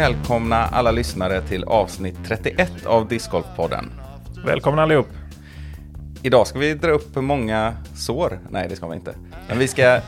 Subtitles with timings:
[0.00, 3.90] Välkomna alla lyssnare till avsnitt 31 av Discgolfpodden.
[4.46, 5.06] Välkomna allihop.
[6.22, 8.38] Idag ska vi dra upp många sår.
[8.50, 9.14] Nej, det ska vi inte.
[9.48, 10.00] Men vi ska,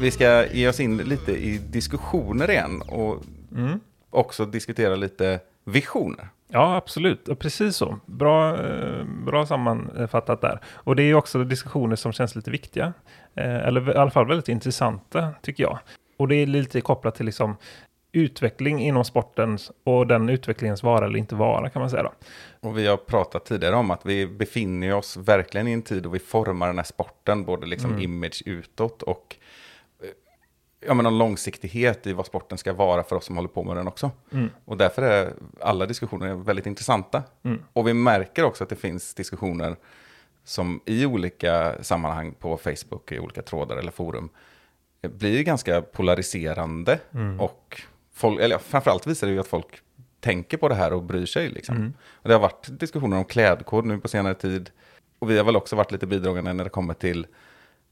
[0.00, 3.22] vi ska ge oss in lite i diskussioner igen och
[4.10, 6.28] också diskutera lite visioner.
[6.48, 7.38] Ja, absolut.
[7.38, 7.98] Precis så.
[8.06, 10.60] Bra, eh, bra sammanfattat där.
[10.66, 12.92] Och det är också diskussioner som känns lite viktiga.
[13.34, 15.78] Eh, eller i alla fall väldigt intressanta, tycker jag.
[16.16, 17.56] Och det är lite kopplat till liksom
[18.16, 22.12] utveckling inom sporten och den utvecklingens vara eller inte vara, kan man säga då.
[22.60, 26.08] Och vi har pratat tidigare om att vi befinner oss verkligen i en tid då
[26.08, 29.36] vi formar den här sporten, både liksom image utåt och
[30.02, 30.08] eh,
[30.86, 33.76] ja, men någon långsiktighet i vad sporten ska vara för oss som håller på med
[33.76, 34.10] den också.
[34.64, 37.22] Och därför är alla diskussioner väldigt intressanta.
[37.72, 39.76] Och vi märker också att det finns diskussioner
[40.44, 44.28] som i olika sammanhang på Facebook, i olika trådar eller forum,
[45.02, 46.98] eh, blir ganska polariserande.
[47.40, 47.82] Och
[48.16, 49.66] folk, eller framförallt visar det ju att folk
[50.20, 51.48] tänker på det här och bryr sig.
[51.48, 51.92] Liksom.
[52.12, 54.70] Och det har varit diskussioner om klädkod nu på senare tid.
[55.18, 57.26] Och vi har väl också varit lite bidragande när det kommer till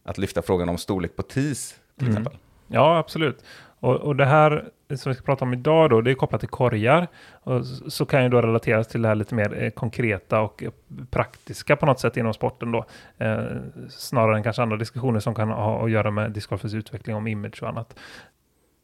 [0.02, 2.36] att lyfta frågan om storlek på TIS till exempel.
[2.66, 3.44] Ja, absolut.
[3.80, 6.48] Och, och det här som vi ska prata om idag då, det är kopplat till
[6.48, 7.08] korgar.
[7.32, 10.70] Och så kan ju då relateras till det här lite mer eh, konkreta och eh,
[11.10, 12.84] praktiska på något sätt inom sporten då.
[13.18, 13.44] Eh,
[13.88, 17.62] snarare än kanske andra diskussioner som kan ha att göra med discgolfens utveckling om image
[17.62, 17.98] och annat.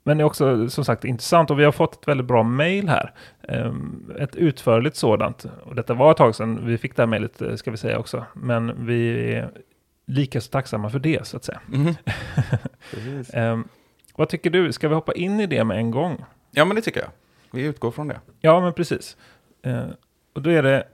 [0.02, 2.88] Men det är också som sagt intressant och vi har fått ett väldigt bra mail
[2.88, 3.12] här.
[3.48, 5.46] Ehm, Ett utförligt sådant.
[5.62, 7.98] Och detta var ett tag sedan vi fick det här mejlet eh, ska vi säga
[7.98, 8.24] också.
[8.34, 9.50] Men vi är
[10.06, 11.60] lika så tacksamma för det så att säga.
[13.32, 13.68] Ehm,
[14.16, 14.72] vad tycker du?
[14.72, 16.24] Ska vi hoppa in i det med en gång?
[16.50, 17.10] Ja, men det tycker jag.
[17.52, 18.20] Vi utgår från det.
[18.40, 19.16] Ja, men precis.
[19.62, 19.84] Eh,
[20.34, 20.84] och då är det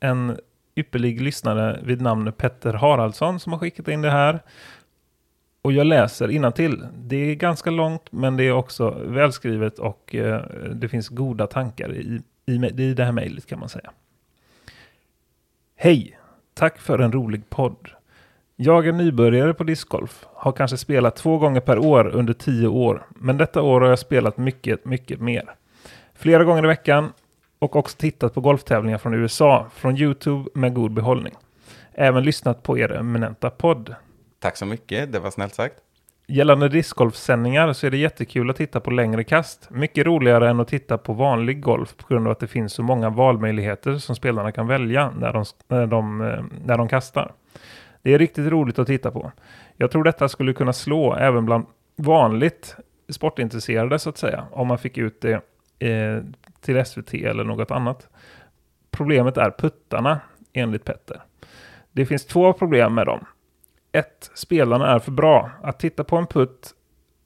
[0.00, 0.38] en
[0.76, 4.40] ypperlig lyssnare vid namn Petter Haraldsson som har skickat in det här.
[5.62, 6.86] Och jag läser till.
[6.94, 10.42] Det är ganska långt, men det är också välskrivet och eh,
[10.74, 13.90] det finns goda tankar i, i, i det här mejlet kan man säga.
[15.76, 16.16] Hej!
[16.54, 17.90] Tack för en rolig podd.
[18.56, 23.06] Jag är nybörjare på discgolf, har kanske spelat två gånger per år under tio år,
[23.10, 25.54] men detta år har jag spelat mycket, mycket mer.
[26.14, 27.12] Flera gånger i veckan
[27.58, 31.34] och också tittat på golftävlingar från USA, från YouTube med god behållning.
[31.92, 33.94] Även lyssnat på er eminenta podd.
[34.40, 35.74] Tack så mycket, det var snällt sagt.
[36.26, 39.70] Gällande discgolfsändningar så är det jättekul att titta på längre kast.
[39.70, 42.82] Mycket roligare än att titta på vanlig golf på grund av att det finns så
[42.82, 47.32] många valmöjligheter som spelarna kan välja när de, när de, eh, när de kastar.
[48.02, 49.32] Det är riktigt roligt att titta på.
[49.76, 52.76] Jag tror detta skulle kunna slå även bland vanligt
[53.08, 55.42] sportintresserade så att säga, om man fick ut det
[55.88, 56.22] eh,
[56.60, 58.08] till SVT eller något annat.
[58.90, 60.20] Problemet är puttarna,
[60.52, 61.22] enligt Petter.
[61.92, 63.24] Det finns två problem med dem.
[63.92, 65.50] Ett, Spelarna är för bra.
[65.62, 66.74] Att titta på en putt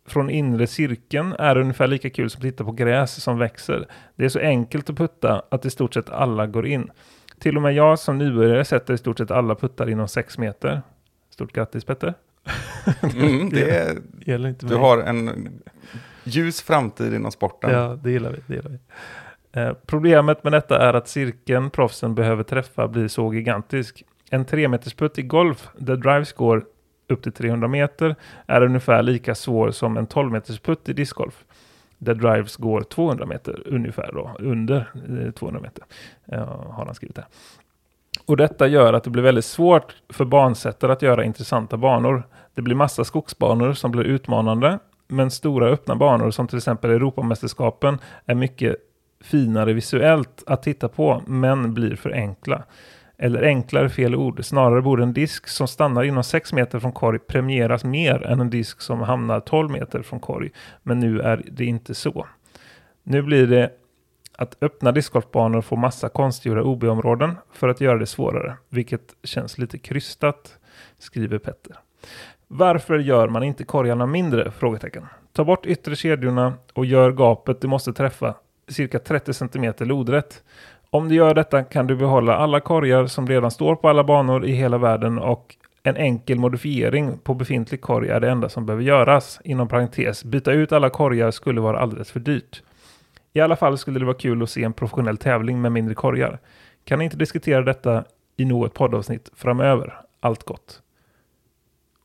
[0.06, 3.86] från inre cirkeln är ungefär lika kul som att titta på gräs som växer.
[4.16, 6.91] Det är så enkelt att putta att i stort sett alla går in.
[7.38, 10.82] Till och med jag som nybörjare sätter i stort sett alla puttar inom 6 meter.
[11.30, 12.14] Stort grattis Petter.
[13.14, 15.50] Mm, det Gäller inte du har en
[16.25, 17.70] ljus framtid inom sporten.
[17.70, 18.38] Ja, det gillar vi.
[18.46, 18.78] Det gillar vi.
[19.60, 24.02] Eh, problemet med detta är att cirkeln proffsen behöver träffa blir så gigantisk.
[24.31, 24.69] En 3
[25.17, 26.65] i golf där drives går
[27.09, 31.45] upp till 300 meter är ungefär lika svår som en 12 putt i discgolf.
[31.99, 34.77] Där drives går 200 meter ungefär då, under
[35.27, 35.85] eh, 200 meter.
[36.71, 37.25] Har han skrivit där.
[38.27, 42.23] Och detta gör att det blir väldigt svårt för bansättare att göra intressanta banor.
[42.55, 47.99] Det blir massa skogsbanor som blir utmanande, men stora öppna banor som till exempel Europamästerskapen
[48.27, 48.77] är mycket
[49.21, 52.65] finare visuellt att titta på, men blir för enkla.
[53.19, 54.44] Eller enklare fel ord.
[54.44, 58.50] Snarare borde en disk som stannar inom 6 meter från korg premieras mer än en
[58.50, 60.50] disk som hamnar 12 meter från korg.
[60.82, 62.26] Men nu är det inte så.
[63.02, 63.70] Nu blir det
[64.38, 69.78] att öppna discgolfbanor får massa konstgjorda OB-områden för att göra det svårare, vilket känns lite
[69.78, 70.58] krystat,
[70.99, 71.76] skriver Petter.
[72.49, 74.50] Varför gör man inte korgarna mindre?
[74.50, 75.06] Frågetecken.
[75.32, 78.34] Ta bort yttre kedjorna och gör gapet du måste träffa
[78.69, 80.43] cirka 30 cm lodrätt.
[80.94, 84.44] Om du gör detta kan du behålla alla korgar som redan står på alla banor
[84.44, 88.85] i hela världen och en enkel modifiering på befintlig korg är det enda som behöver
[88.85, 89.41] göras.
[89.44, 92.62] Inom parentes, byta ut alla korgar skulle vara alldeles för dyrt.
[93.32, 96.38] I alla fall skulle det vara kul att se en professionell tävling med mindre korgar.
[96.85, 98.05] Kan inte diskutera detta
[98.37, 100.00] i något poddavsnitt framöver?
[100.20, 100.82] Allt gott.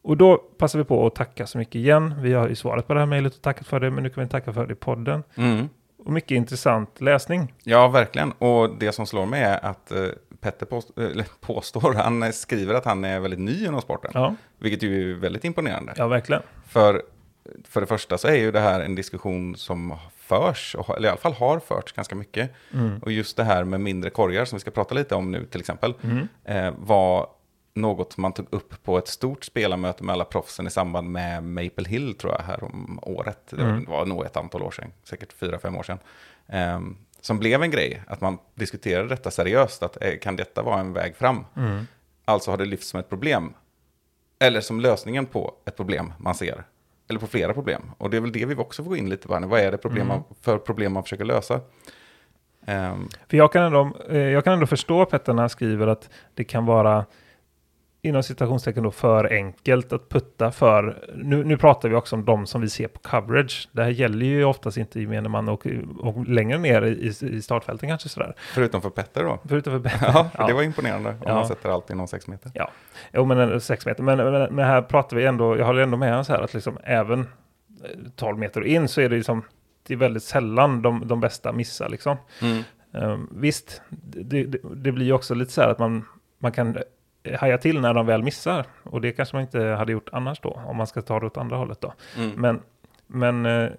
[0.01, 2.15] Och då passar vi på att tacka så mycket igen.
[2.21, 4.23] Vi har ju svarat på det här mejlet och tackat för det, men nu kan
[4.23, 5.23] vi tacka för det i podden.
[5.35, 5.69] Mm.
[6.05, 7.53] Och mycket intressant läsning.
[7.63, 8.31] Ja, verkligen.
[8.31, 10.05] Och det som slår mig är att eh,
[10.41, 14.11] Petter påstår, eller påstår, han skriver att han är väldigt ny inom sporten.
[14.13, 15.93] Ja, Vilket ju är väldigt imponerande.
[15.97, 16.41] ja verkligen.
[16.67, 17.03] För,
[17.67, 21.17] för det första så är ju det här en diskussion som förs, eller i alla
[21.19, 22.51] fall har förts ganska mycket.
[22.73, 22.99] Mm.
[22.99, 25.59] Och just det här med mindre korgar som vi ska prata lite om nu till
[25.59, 25.93] exempel,
[26.45, 27.27] eh, var
[27.73, 31.89] något man tog upp på ett stort spelarmöte med alla proffsen i samband med Maple
[31.89, 33.39] Hill tror jag här om året.
[33.49, 33.85] Det var, Mm.
[33.85, 35.99] var nog ett antal år sedan, säkert fyra, fem år sedan.
[36.47, 40.79] Ehm, som blev en grej, att man diskuterade detta seriöst, att eh, kan detta vara
[40.79, 41.45] en väg fram?
[41.55, 41.87] Mm.
[42.25, 43.53] Alltså har det lyfts som ett problem.
[44.39, 46.63] Eller som lösningen på ett problem man ser.
[47.09, 47.91] Eller på flera problem.
[47.97, 49.33] Och det är väl det vi också får gå in lite på.
[49.33, 49.47] här nu.
[49.47, 50.17] Vad är det problem Mm.
[50.17, 51.61] man, för problem man försöker lösa?
[52.65, 56.09] Ehm, För jag kan, ändå, eh, jag kan ändå förstå Petter när han skriver att
[56.33, 57.05] det kan vara
[58.01, 62.45] inom citationstecken då för enkelt att putta för, nu, nu pratar vi också om de
[62.45, 63.69] som vi ser på coverage.
[63.71, 65.67] Det här gäller ju oftast inte gemene man och,
[65.99, 68.35] och längre ner i, i startfälten kanske sådär.
[68.53, 69.39] förutom för Petter då.
[69.47, 70.47] Förutom för Ja, för Ja.
[70.47, 71.33] det var imponerande om Ja.
[71.33, 72.51] man sätter allt inom sex meter.
[72.55, 72.69] Ja,
[73.13, 74.03] jo men en- sex meter.
[74.03, 76.77] Men, men, men här pratar vi ändå, jag håller ändå med hans här att liksom
[76.83, 77.27] även eh,
[78.15, 79.43] 12 meter in så är det liksom,
[79.87, 82.17] det är väldigt sällan de, de bästa missar liksom.
[82.41, 82.63] Mm.
[82.91, 86.05] Um, visst, det, det, det blir ju också lite så här att man,
[86.39, 86.77] man kan
[87.23, 88.65] eh, haja till när de väl missar.
[88.83, 91.37] Och det kanske man inte hade gjort annars då, om man ska ta det åt
[91.37, 91.93] andra hållet då.
[92.17, 92.31] Mm.
[92.41, 92.61] Men,
[93.07, 93.69] men eh,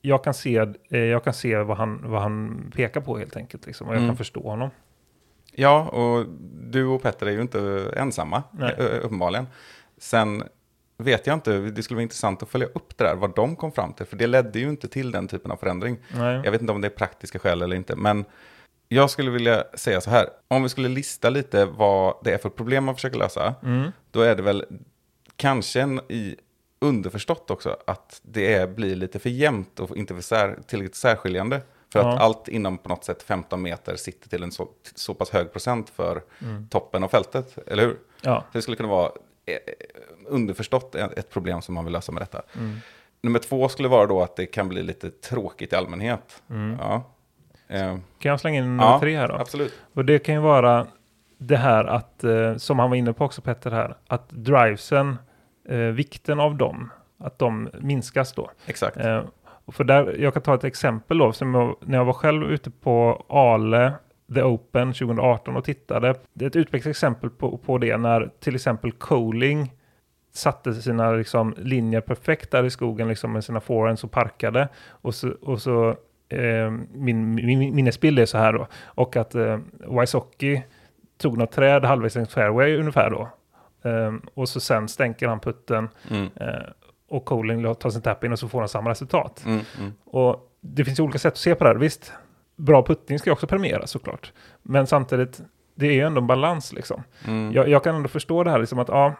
[0.00, 0.56] jag kan se,
[0.90, 3.66] eh, jag kan se vad, han, vad han pekar på helt enkelt.
[3.66, 4.08] Liksom, och jag Mm.
[4.08, 4.70] kan förstå honom.
[5.54, 6.26] Ja, och
[6.70, 8.74] du och Petter är ju inte ensamma, Nej.
[8.78, 9.46] ö- uppenbarligen.
[9.98, 10.42] Sen
[10.98, 13.72] vet jag inte, det skulle vara intressant att följa upp det där, vad de kom
[13.72, 15.96] fram till, för det ledde ju inte till den typen av förändring.
[16.16, 16.40] Nej.
[16.44, 18.24] Jag vet inte om det är praktiska skäl eller inte, men
[18.94, 22.48] jag skulle vilja säga så här, om vi skulle lista lite vad det är för
[22.48, 23.90] problem man försöker lösa, Mm.
[24.10, 24.64] då är det väl
[25.36, 26.36] kanske en, i
[26.80, 31.60] underförstått också att det är, blir lite för jämnt och inte för sär, tillräckligt särskiljande.
[31.92, 32.18] För att Ja.
[32.18, 35.90] allt inom på något sätt 15 meter sitter till en så, så pass hög procent
[35.90, 36.68] för Mm.
[36.68, 37.98] toppen av fältet, eller hur?
[38.22, 38.44] Ja.
[38.52, 39.10] Det skulle kunna vara
[39.46, 39.56] eh,
[40.26, 42.42] underförstått ett ett problem som man vill lösa med detta.
[42.58, 42.76] Mm.
[43.22, 46.42] Nummer två skulle vara då att det kan bli lite tråkigt i allmänhet.
[46.50, 46.76] Mm.
[46.80, 47.02] Ja.
[47.72, 49.34] Eh, Kan jag slänga in ja, tre här då?
[49.34, 49.72] Absolut.
[49.94, 50.86] Och det kan ju vara
[51.38, 55.18] det här att, eh, som han var inne på också Petter här, att drivesen,
[55.68, 58.50] eh, vikten av dem, att de minskas då.
[58.66, 58.96] Exakt.
[59.68, 62.70] För där, jag kan ta ett exempel då, som jag, när jag var själv ute
[62.70, 63.92] på Ale,
[64.34, 66.14] The Open 2018 och tittade.
[66.32, 69.72] Det är ett utmärkt exempel på, på det när till exempel Coling
[70.32, 74.68] satte sina liksom, linjer perfekt där i skogen liksom, med sina forehands och parkade.
[74.88, 75.96] Och så, och så
[76.92, 78.66] min, min minnesbild är så här då.
[78.84, 79.58] Och att eh,
[79.98, 80.62] Wysocki
[81.18, 83.28] tog något träd halvvägs längs fairway ungefär då.
[83.90, 86.62] Eh, och så sen stänker han putten Mm, eh,
[87.08, 89.42] och Coling tar sin tap in och så får han samma resultat.
[89.46, 89.92] mm, mm.
[90.04, 91.76] Och det finns ju olika sätt att se på det här.
[91.76, 92.12] Visst,
[92.56, 94.32] bra puttning ska ju också premieras såklart.
[94.62, 95.40] Men samtidigt,
[95.74, 97.02] det är ju ändå en balans liksom.
[97.26, 97.52] Mm.
[97.52, 99.14] Jag, jag kan ändå förstå det här, liksom att ja,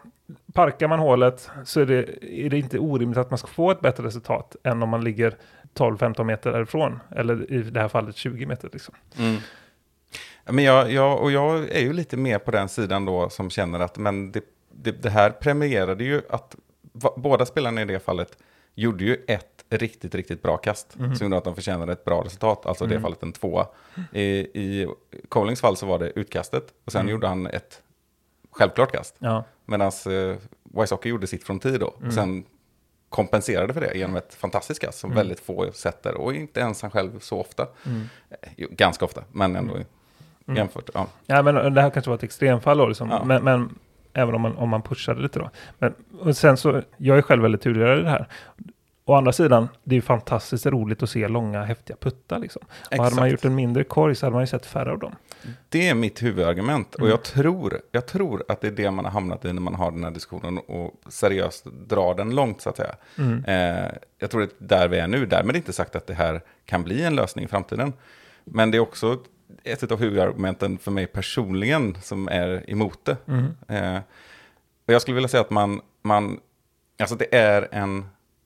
[0.52, 3.80] parkar man hålet så är det, är det inte orimligt att man ska få ett
[3.80, 5.34] bättre resultat än om man ligger
[5.74, 7.00] 12-15 meter därifrån.
[7.10, 8.70] Eller i det här fallet 20 meter.
[8.72, 8.94] Liksom.
[9.18, 9.36] Mm.
[10.44, 13.80] Men jag, jag, och jag är ju lite mer på den sidan då som känner
[13.80, 16.56] att men det, det, det här premierade ju att
[16.92, 18.38] va, båda spelarna i det fallet
[18.74, 21.14] gjorde ju ett riktigt, riktigt bra kast Mhm.
[21.16, 23.02] som gjorde att de förtjänade ett bra resultat, alltså i det Mm.
[23.02, 23.66] fallet en tvåa.
[24.12, 24.24] I,
[24.62, 24.88] I
[25.28, 27.10] Collings fall så var det utkastet och sen Mm.
[27.12, 27.82] gjorde han ett
[28.50, 29.14] självklart kast.
[29.18, 30.36] Ja, Medan eh,
[30.80, 31.94] Wysocki gjorde sitt från tid då.
[31.96, 32.08] Mm.
[32.08, 32.44] Och sen
[33.12, 35.16] kompenserade för det genom ett fantastiskt kast som Mm.
[35.16, 36.14] väldigt få sätter.
[36.14, 37.66] Och inte ens han själv så ofta.
[37.86, 38.08] mm.
[38.30, 40.56] Eh, Jo, ganska ofta, men ändå Mm.
[40.56, 40.90] jämfört.
[40.94, 41.06] Ja.
[41.26, 43.10] ja men det här kanske var ett extremfall då, liksom.
[43.10, 43.24] Ja.
[43.24, 43.78] men, men
[44.12, 45.50] även om man, om man pushade lite då.
[45.78, 48.28] Men, och sen så, jag är själv väldigt turligare i det här.
[49.12, 52.62] Å andra sidan, det är ju fantastiskt roligt att se långa häftiga puttar liksom.
[52.90, 55.14] Och hade man gjort en mindre korg så hade man ju sett färre av dem.
[55.68, 56.94] Det är mitt huvudargument.
[56.94, 57.04] Mm.
[57.04, 59.74] Och jag tror, jag tror att det är det man har hamnat i när man
[59.74, 62.94] har den här diskussionen och seriöst drar den långt så att säga.
[63.18, 63.44] Mm.
[63.44, 66.84] Eh, jag tror att där vi är nu, därmed inte sagt att det här kan
[66.84, 67.92] bli en lösning i framtiden.
[68.44, 69.18] Men det är också
[69.64, 73.16] ett av huvudargumenten för mig personligen som är emot det.
[73.28, 73.46] Mm.
[73.68, 74.02] Eh,
[74.86, 76.40] och jag skulle vilja säga att man, man,
[76.98, 78.04] alltså det är en,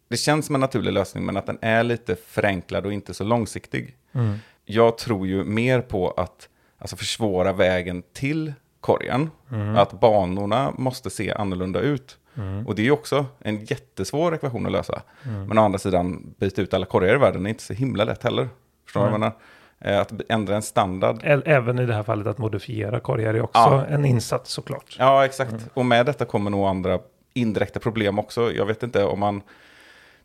[0.09, 3.25] det känns som en naturlig lösning men att den är lite förenklad och inte så
[3.25, 3.97] långsiktig.
[4.13, 4.39] Mm.
[4.65, 6.49] Jag tror ju mer på att
[6.79, 9.31] alltså försvåra vägen till korgen.
[9.53, 9.77] Mm.
[9.77, 12.19] Att banorna måste se annorlunda ut.
[12.37, 12.67] Mm.
[12.67, 15.03] Och det är ju också en jättesvår ekvation att lösa.
[15.25, 15.47] Mm.
[15.47, 18.23] Men å andra sidan, byta ut alla korgar i världen är inte så himla lätt
[18.23, 18.49] heller.
[18.85, 19.37] Förstår du vad jag menar?
[19.81, 21.21] Eh, Att ändra en standard.
[21.25, 23.87] Även i det här fallet att modifiera korgar är också Ja.
[23.87, 24.97] en insats såklart.
[24.99, 25.51] Ja, exakt.
[25.53, 25.63] Mm.
[25.75, 26.99] Och med detta kommer nog andra
[27.35, 28.53] indirekta problem också.
[28.53, 29.43] Jag vet inte om man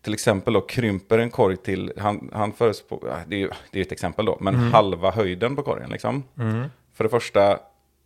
[0.02, 3.82] till exempel då krymper en korg till, han, han förespå, det är ju det är
[3.84, 4.74] ett exempel då, men Mm.
[4.74, 6.24] halva höjden på korgen liksom.
[6.38, 6.68] Mm.
[6.94, 7.60] För det första,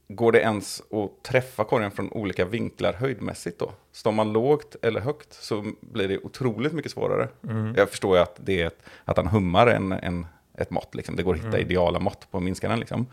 [0.08, 3.72] går det ens att träffa korgen från olika vinklar höjdmässigt då?
[3.92, 7.28] Står man lågt eller högt så blir det otroligt mycket svårare.
[7.76, 10.26] Jag förstår ju att det är ett, att han hummar en, en,
[10.58, 11.16] ett mått, liksom.
[11.16, 12.80] det går att hitta ideala mått på minskaren.
[12.80, 13.08] Liksom.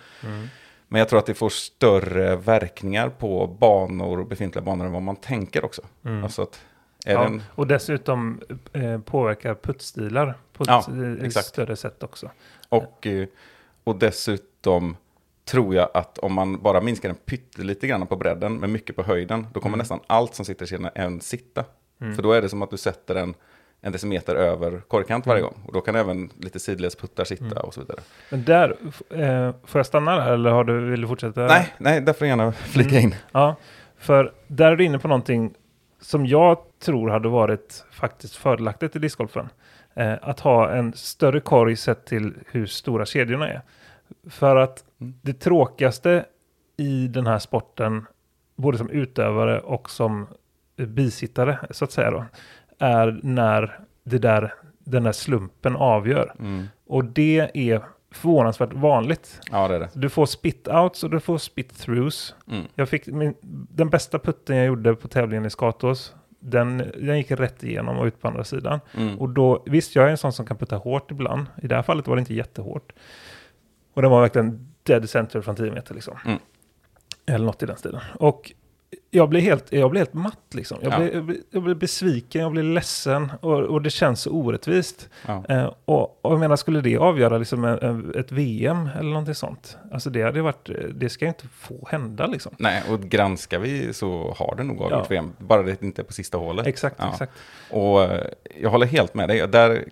[0.89, 5.17] Men jag tror att det får större verkningar på banor, befintliga banor än vad man
[5.17, 5.83] tänker också.
[6.23, 6.61] Alltså att
[7.07, 8.41] Ja, den, Och dessutom
[8.73, 10.85] eh, påverkar puttstilar på ett Ja,
[11.19, 11.47] eh, exakt.
[11.47, 12.31] större sätt också.
[12.69, 13.27] och, eh,
[13.85, 14.97] och dessutom
[15.45, 19.03] tror jag att om man bara minskar den pyttelite grann på bredden, men mycket på
[19.03, 21.65] höjden, då kommer nästan allt som sitter i kedjan sitta.
[22.17, 23.35] För då är det som att du sätter den
[23.81, 25.63] en decimeter över korgkant varje gång.
[25.67, 27.99] Och då kan även lite sidledsputtar sitta och så vidare.
[28.31, 28.77] Men där,
[29.11, 31.47] eh, får jag stanna där eller har du, vill du fortsätta?
[31.47, 33.15] Nej, nej, där får du gärna flika in.
[33.33, 33.57] Ja,
[33.99, 35.55] för där är du inne på någonting
[36.03, 39.49] som jag tror hade varit faktiskt fördelaktigt i discgolfen.
[39.95, 43.63] Eh, att ha en större korg sett till hur stora kedjorna är.
[44.31, 45.15] För att Mm.
[45.23, 46.25] det tråkigaste
[46.77, 48.07] i den här sporten,
[48.57, 50.27] både som utövare och som
[50.77, 52.25] bisittare så att säga då,
[52.79, 56.35] är när det där, den där slumpen avgör.
[56.39, 56.65] Mm.
[56.87, 59.40] Och det är förvånansvärt vanligt.
[59.50, 59.90] Ja, det är det.
[59.95, 62.35] Du får spit-outs och du får spit-throughs.
[62.50, 62.66] Mm.
[62.75, 63.35] Jag fick min,
[63.71, 66.14] den bästa putten jag gjorde på tävlingen i Skatås.
[66.40, 68.81] Den, den gick rätt igenom och ut på andra sidan.
[68.97, 69.19] Mm.
[69.19, 71.47] Och då, visst, jag är en sån som kan putta hårt ibland.
[71.62, 72.92] I det här fallet var det inte jättehårt.
[73.95, 76.19] Och den var verkligen dead center från 10 meter liksom.
[76.26, 76.38] Mm.
[77.26, 78.00] Eller något i den stilen.
[78.14, 78.52] Och
[79.11, 80.79] jag blev helt, jag blev helt matt liksom.
[80.83, 80.99] Jag, Ja.
[80.99, 85.09] blev, jag, blev, jag blev besviken, jag blev ledsen och, och det känns så orättvist.
[85.27, 85.45] Ja.
[85.49, 89.77] Eh, och, och jag menar, skulle det avgöra liksom en, ett VM eller någonting sånt?
[89.93, 92.55] Alltså det hade varit, det ska ju inte få hända liksom.
[92.59, 95.07] Nej, och granskar vi så har det nog avgjort Ja.
[95.09, 95.33] VM.
[95.39, 96.67] Bara det inte är på sista hålet.
[96.67, 97.11] Exakt, Ja.
[97.13, 97.33] exakt.
[97.71, 98.27] Och eh,
[98.61, 99.49] jag håller helt med dig.
[99.49, 99.85] Där,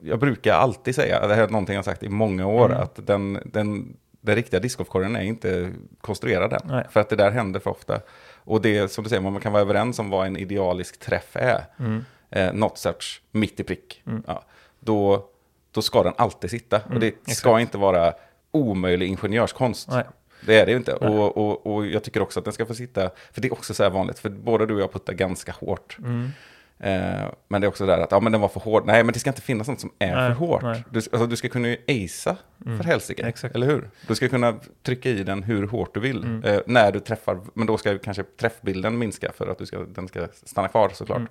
[0.00, 2.82] jag brukar alltid säga, det här är någonting jag har sagt i många år, Mm.
[2.82, 6.60] att den, den, den riktiga discgolfkorgen är inte konstruerad än.
[6.64, 6.86] Nej.
[6.90, 8.00] För att det där händer för ofta.
[8.36, 11.64] Och det som du säger, man kan vara överens om vad en idealisk träff är.
[11.78, 12.04] Mm.
[12.30, 14.02] Eh, not such, mitt i prick.
[14.26, 14.44] Ja,
[14.80, 15.26] då,
[15.70, 16.80] då ska den alltid sitta.
[16.94, 17.60] och det ska exakt.
[17.60, 18.14] inte vara
[18.50, 19.88] omöjlig ingenjörskonst.
[19.88, 20.04] Nej.
[20.46, 20.94] Det är det ju inte.
[20.94, 23.74] Och, och, och jag tycker också att den ska få sitta, för det är också
[23.74, 25.96] så här vanligt, för både du och jag puttar ganska hårt.
[25.98, 26.30] Mm.
[26.78, 28.86] Eh, men det är också där att, ja men den var för hård.
[28.86, 30.62] Nej, men det ska inte finnas något som är Nej, för hårt.
[30.90, 33.54] Du, alltså, du ska kunna ju acea för helsike, exakt.
[33.54, 33.90] eller hur?
[34.08, 36.24] Du ska kunna trycka i den hur hårt du vill.
[36.24, 36.44] Mm.
[36.44, 40.08] Eh, när du träffar, men då ska kanske träffbilden minska för att du ska, den
[40.08, 41.18] ska stanna kvar såklart.
[41.18, 41.30] Mm.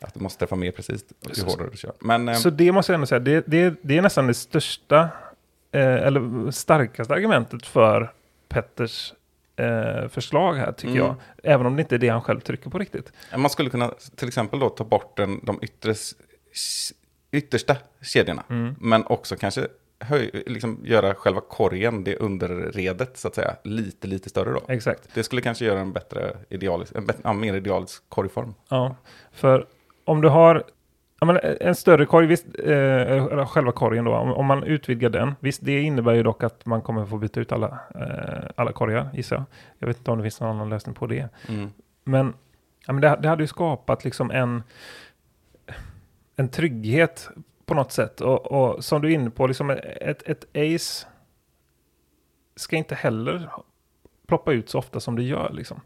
[0.00, 1.04] Att du måste träffa mer precis
[1.36, 1.92] ju hårdare du kör.
[1.98, 5.08] Men, eh, Så det måste jag ändå säga, det, det, det är nästan det största,
[5.72, 8.12] eh, eller starkaste argumentet för
[8.48, 9.12] Petters
[9.56, 11.06] eh, förslag här tycker Mm.
[11.06, 11.14] jag.
[11.42, 13.12] Även om det inte är det han själv trycker på riktigt.
[13.36, 15.94] Man skulle kunna till exempel då ta bort den, de yttre,
[17.32, 18.42] yttersta kedjorna.
[18.50, 18.74] Mm.
[18.80, 19.66] Men också kanske
[20.00, 24.60] höj, liksom göra själva korgen, det underredet så att säga, lite, lite större då.
[24.68, 25.08] Exakt.
[25.14, 28.54] Det skulle kanske göra en bättre idealisk, en bättre, ja, mer idealisk korgform.
[28.68, 28.96] Ja,
[29.32, 29.66] för
[30.04, 30.64] om du har
[31.22, 35.34] ja, men en större korg, visst, eh, själva korgen då, om, om man utvidgar den,
[35.40, 39.10] visst det innebär ju dock att man kommer få byta ut alla, eh, alla korgar
[39.14, 39.44] gissar jag.
[39.78, 41.28] Jag vet inte om det finns någon annan lösning på det.
[41.48, 41.70] Mm.
[42.04, 42.34] Men,
[42.86, 44.62] ja, men det, det hade ju skapat liksom en,
[46.36, 47.28] en trygghet
[47.66, 48.20] på något sätt.
[48.20, 51.06] Och, och som du är inne på, liksom ett, ett ace
[52.56, 53.50] ska inte heller
[54.26, 55.50] ploppa ut så ofta som det gör.
[55.52, 55.80] Liksom.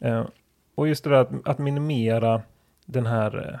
[0.00, 0.24] Eh,
[0.74, 2.42] och just det där att, att minimera
[2.86, 3.60] den här...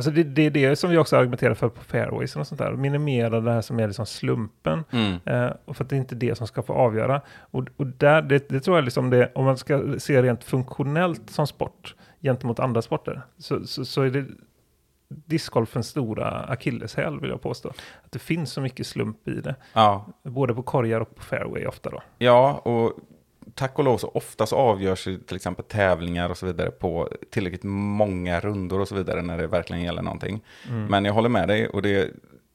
[0.00, 2.72] Alltså det, det är det som vi också argumenterar för på fairways och sånt där.
[2.72, 4.84] Minimera det här som är liksom slumpen.
[4.90, 5.18] Mm.
[5.24, 7.20] Eh, och för att det är inte det som ska få avgöra.
[7.38, 11.30] Och, och där, det, det tror jag liksom det, om man ska se rent funktionellt
[11.30, 14.26] som sport gentemot andra sporter, så, så, så är det
[15.08, 17.68] discgolfens stora akilleshäl vill jag påstå.
[18.04, 19.54] Att det finns så mycket slump i det.
[19.72, 20.06] Ja.
[20.22, 22.02] Både på korgar och på fairway ofta då.
[22.18, 22.92] ja, och
[23.54, 27.62] tack och lov så ofta så avgörs till exempel tävlingar och så vidare på tillräckligt
[27.64, 30.40] många rundor och så vidare när det verkligen gäller någonting.
[30.88, 32.10] Men jag håller med dig och det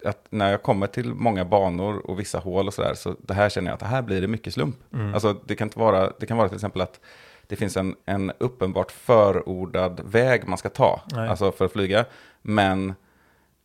[0.05, 3.49] att när jag kommer till många banor och vissa hål och sådär så det här
[3.49, 4.75] känner jag att det här blir det mycket slump.
[5.13, 6.99] Alltså det kan inte vara, det kan vara till exempel att
[7.47, 11.29] det finns en, en uppenbart förordad väg man ska ta, Nej.
[11.29, 12.05] alltså för att flyga,
[12.41, 12.93] men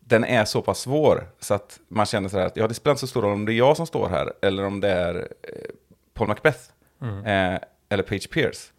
[0.01, 2.93] den är så pass svår så att man känner så här att ja, det spelar
[2.93, 5.15] inte så stor roll om det är jag som står här eller om det är
[5.43, 5.71] eh,
[6.15, 6.61] Paul Macbeth
[7.03, 8.73] eh, eller Page Pierce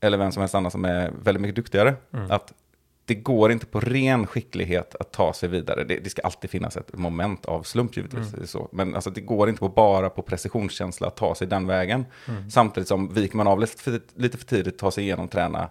[0.00, 1.94] eller vem som helst annan som är väldigt mycket duktigare.
[2.30, 2.52] Att
[3.04, 5.84] det går inte på ren skicklighet att ta sig vidare.
[5.84, 8.34] Det, det ska alltid finnas ett moment av slump givetvis.
[8.42, 8.68] är Så.
[8.72, 12.04] Men alltså, det går inte på bara på precisionskänsla att ta sig den vägen.
[12.50, 15.68] Samtidigt som viker man av lite för, lite för tidigt, ta sig igenom, träna,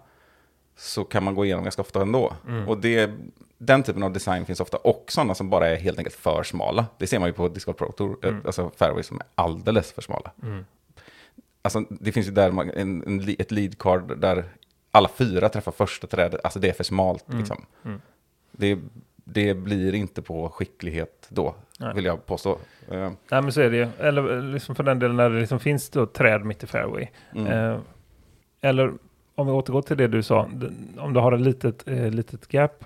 [0.76, 2.32] så kan man gå igenom ganska ofta ändå.
[2.66, 3.10] Och det,
[3.58, 4.76] den typen av design finns ofta.
[4.76, 6.86] Och sådana som bara är helt enkelt för smala.
[6.98, 10.02] Det ser man ju på Discord Pro Tour, eh, alltså fairways som är alldeles för
[10.02, 10.30] smala.
[11.62, 14.44] Alltså det finns ju där man, en, en, ett lead card där
[14.90, 17.64] alla fyra träffar första trädet, alltså det är för smalt liksom.
[17.84, 18.00] mm.
[18.52, 18.78] Det,
[19.24, 21.94] det blir inte på skicklighet då, Nej.
[21.94, 22.58] vill jag påstå.
[22.90, 23.88] Eh, Nej men så är det ju.
[23.98, 27.06] Eller eh, liksom för den delen när det liksom finns då träd mitt i fairway.
[27.34, 27.46] mm.
[27.46, 27.78] Eh,
[28.60, 28.92] eller
[29.34, 30.48] om vi återgår till det du sa.
[30.98, 32.84] Om du har ett litet, eh, litet gap.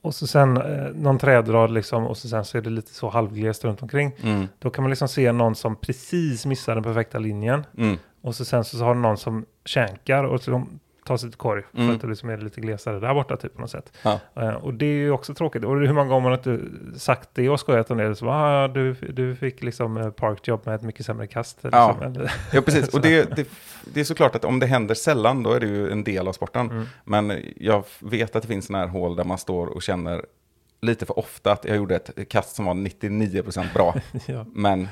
[0.00, 2.06] Och så sen eh, någon trädrad liksom.
[2.06, 4.12] Och så sen så är det lite så halvglest runt omkring.
[4.22, 4.48] Mm.
[4.58, 7.66] Då kan man liksom se någon som precis missar den perfekta linjen.
[7.78, 7.98] Mm.
[8.22, 11.30] Och så sen så, så har du någon som känkar och så de tar sig
[11.30, 11.62] till korg.
[11.72, 11.94] För Mm.
[11.94, 13.92] att det liksom är lite glesare där borta typ på något sätt.
[14.02, 14.20] Ja.
[14.36, 15.64] Eh, och det är ju också tråkigt.
[15.64, 18.14] Och hur många gånger har man inte sagt det och skojat om det?
[18.16, 21.58] Så, ah, du, du fick liksom eh, parkjob med ett mycket sämre kast.
[21.72, 21.96] Ja.
[22.06, 22.26] Liksom.
[22.52, 22.88] Ja, precis.
[22.88, 23.48] Och det, det,
[23.94, 26.32] det är såklart att om det händer sällan, då är det ju en del av
[26.32, 26.70] sporten.
[26.70, 26.84] Mm.
[27.04, 30.24] Men jag vet att det finns sådana här hål där man står och känner
[30.80, 33.94] lite för ofta att jag gjorde ett kast som var 99% bra,
[34.26, 34.46] ja.
[34.52, 34.88] men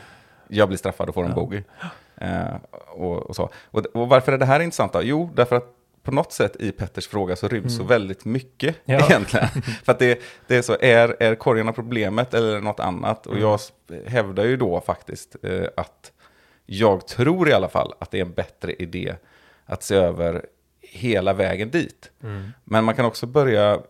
[0.49, 1.35] jag blir straffad och får en Ja.
[1.35, 1.63] bogey.
[2.21, 2.55] Eh,
[2.89, 3.51] och, och, så.
[3.65, 5.01] Och, och varför är det här intressant då?
[5.03, 9.01] Jo, därför att på något sätt i Petters fråga så ryms så väldigt mycket Mm.
[9.01, 9.07] Ja.
[9.11, 9.49] egentligen.
[9.85, 13.27] För att det, det är så, är, är korgarna problemet eller något annat?
[13.27, 13.43] Och Mm.
[13.43, 13.59] jag
[14.07, 16.13] hävdar ju då faktiskt eh, att
[16.67, 19.15] jag tror i alla fall att det är en bättre idé
[19.65, 20.47] att se över
[20.81, 22.11] hela vägen dit.
[22.23, 22.53] Mm.
[22.65, 23.81] Men man kan också börja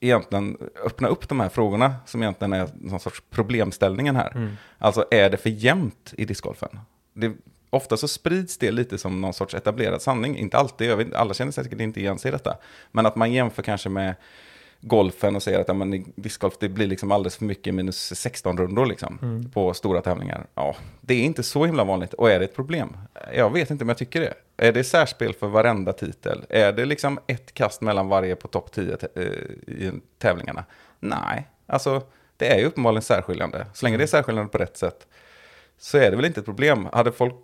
[0.00, 4.32] egentligen öppna upp de här frågorna som egentligen är någon sorts problemställningen här.
[4.34, 4.56] Mm.
[4.78, 6.80] Alltså är det för jämnt i discgolfen?
[7.12, 7.32] Det,
[7.70, 10.36] ofta så sprids det lite som någon sorts etablerad sanning.
[10.38, 12.56] Inte alltid, jag vet, alla känner säkert inte igen sig i detta.
[12.92, 14.14] Men att man jämför kanske med
[14.82, 18.58] golfen och säger att ja, men discgolf det blir liksom alldeles för mycket minus 16
[18.58, 19.50] rundor liksom, Mm.
[19.50, 20.46] på stora tävlingar.
[20.54, 22.14] Ja, det är inte så himla vanligt.
[22.14, 22.96] Och är det ett problem?
[23.34, 24.34] Jag vet inte om jag tycker det.
[24.56, 26.44] Är det särspel för varenda titel?
[26.48, 30.64] Är det liksom ett kast mellan varje på topp 10 tä- eh, i tävlingarna?
[31.00, 32.02] Nej, alltså
[32.36, 33.66] det är ju uppenbarligen särskiljande.
[33.74, 35.06] Så länge det är särskiljande på rätt sätt
[35.78, 36.88] så är det väl inte ett problem.
[36.92, 37.34] Hade folk,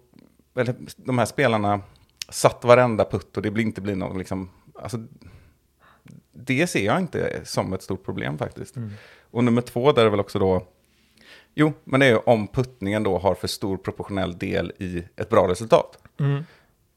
[0.56, 1.80] eller de här spelarna
[2.28, 4.98] satt varenda putt och det blir inte blir någon liksom, alltså
[6.32, 8.76] det ser jag inte som ett stort problem faktiskt.
[8.76, 8.90] Mm.
[9.30, 10.66] Och nummer två där är väl också då,
[11.54, 15.28] jo, men det är ju om puttningen då har för stor proportionell del i ett
[15.28, 15.98] bra resultat.
[16.20, 16.44] Mm.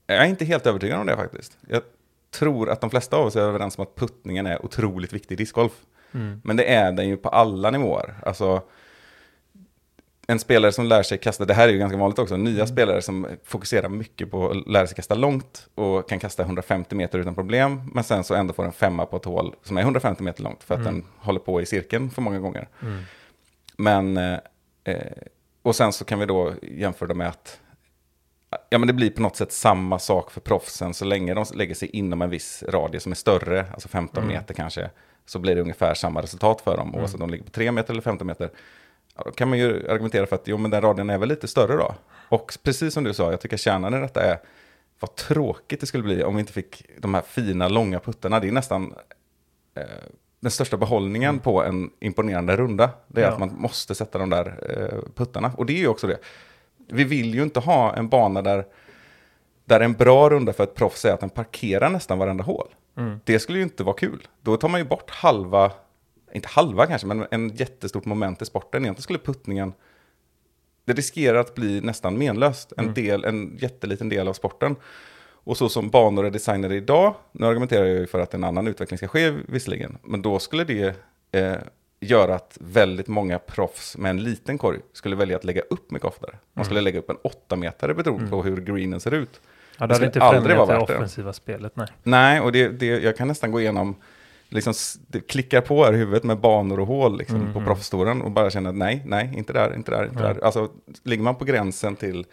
[0.07, 1.57] Jag är inte helt övertygad om det faktiskt.
[1.67, 1.81] Jag
[2.31, 5.37] tror att de flesta av oss är överens om att puttningen är otroligt viktig i
[5.37, 5.85] discgolf.
[6.11, 6.41] Mm.
[6.43, 8.15] Men det är den ju på alla nivåer.
[8.25, 8.61] Alltså,
[10.29, 13.01] en spelare som lär sig kasta, det här är ju ganska vanligt också, nya spelare
[13.01, 17.35] som fokuserar mycket på att lära sig kasta långt och kan kasta 150 meter utan
[17.35, 20.43] problem, men sen så ändå får en femma på ett hål som är 150 meter
[20.43, 20.93] långt för att Mm.
[20.93, 22.67] den håller på i cirkeln för många gånger.
[22.81, 23.01] Mm.
[23.77, 24.39] Men, eh,
[24.83, 25.11] eh,
[25.61, 27.59] och sen så kan vi då jämföra med att
[28.69, 31.75] ja, men det blir på något sätt samma sak för proffsen så länge de lägger
[31.75, 34.35] sig inom en viss radie som är större, alltså 15 Mm.
[34.35, 34.89] meter kanske,
[35.25, 37.93] så blir det ungefär samma resultat för dem, oavsett om de ligger på 3 meter
[37.93, 38.49] eller 15 meter.
[39.19, 41.47] Ja, då kan man ju argumentera för att jo, men den radien är väl lite
[41.47, 41.95] större då.
[42.29, 44.39] Och precis som du sa, jag tycker kärnan i detta är
[44.99, 48.39] vad tråkigt det skulle bli om vi inte fick de här fina långa puttarna.
[48.39, 48.93] Det är nästan
[49.75, 49.83] eh,
[50.39, 52.89] den största behållningen på en imponerande runda.
[53.07, 53.31] Det är Ja.
[53.31, 55.51] att man måste sätta de där eh, puttarna.
[55.57, 56.17] Och det är ju också det.
[56.87, 58.65] Vi vill ju inte ha en bana där,
[59.65, 62.67] där en bra runda för ett proffs är att den parkerar nästan varenda hål.
[62.97, 63.19] Mm.
[63.23, 64.27] Det skulle ju inte vara kul.
[64.41, 65.71] Då tar man ju bort halva,
[66.33, 68.83] inte halva kanske, men en jättestort moment i sporten.
[68.83, 69.73] Egentligen skulle puttningen,
[70.85, 72.73] det riskerar att bli nästan menlöst.
[72.77, 72.93] En, Mm.
[72.93, 74.75] del, en jätteliten del av sporten.
[75.43, 78.67] Och så som banor är designade idag, nu argumenterar jag ju för att en annan
[78.67, 80.95] utveckling ska ske visserligen, men då skulle det
[81.31, 81.55] eh,
[81.99, 86.07] göra att väldigt många proffs med en liten korg skulle välja att lägga upp mycket
[86.07, 86.35] oftare.
[86.53, 88.29] Man skulle lägga upp en 8 metare beroende Mm.
[88.31, 89.41] på hur greenen ser ut.
[89.77, 90.77] Ja, Det hade inte främjat det.
[90.77, 91.87] offensiva spelet, nej.
[92.03, 93.95] Nej, och det, det, jag kan nästan gå igenom,
[94.49, 94.73] liksom,
[95.07, 97.67] det klickar på här i huvudet med banor och hål liksom, Mm, på mm.
[97.67, 100.33] proffstouren och bara känner att nej, nej, inte där, inte där, inte Nej.
[100.33, 100.43] där.
[100.45, 100.69] Alltså,
[101.03, 102.25] ligger man på gränsen till,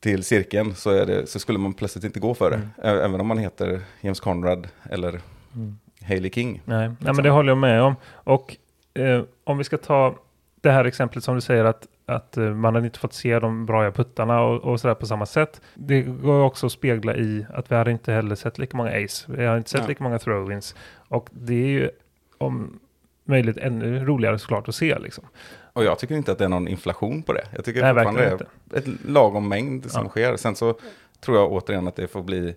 [0.00, 2.56] till cirkeln så, är det, så skulle man plötsligt inte gå för det.
[2.56, 2.98] Mm.
[3.04, 5.20] Även om man heter James Conrad eller
[5.54, 5.78] Mm.
[6.08, 6.62] Hailey King.
[6.64, 7.16] Nej, nej Liksom.
[7.16, 7.94] men det håller jag med om.
[8.04, 8.56] Och
[8.94, 10.14] eh, om vi ska ta
[10.60, 13.66] det här exemplet som du säger att, att eh, man har inte fått se de
[13.66, 15.60] bra puttarna och, och sådär på samma sätt.
[15.74, 19.32] Det går också att spegla i att vi hade inte heller sett lika många ace.
[19.32, 19.86] Vi har inte sett Ja.
[19.86, 20.74] lika många throw-ins.
[21.08, 21.90] Och det är ju
[22.38, 22.80] om
[23.24, 25.24] möjligt ännu roligare såklart att se liksom.
[25.72, 27.44] Och jag tycker inte att det är någon inflation på det.
[27.56, 30.08] Jag tycker Nej, fortfarande det är ett lagom mängd som Ja.
[30.10, 30.36] sker.
[30.36, 30.78] Sen så
[31.20, 32.54] tror jag återigen att det får bli,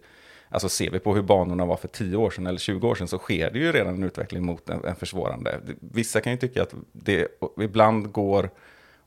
[0.50, 3.08] alltså ser vi på hur banorna var för 10 år sedan eller 20 år sedan
[3.08, 5.60] så sker det ju redan en utveckling mot en, en försvårande.
[5.80, 7.28] Vissa kan ju tycka att det
[7.62, 8.50] ibland går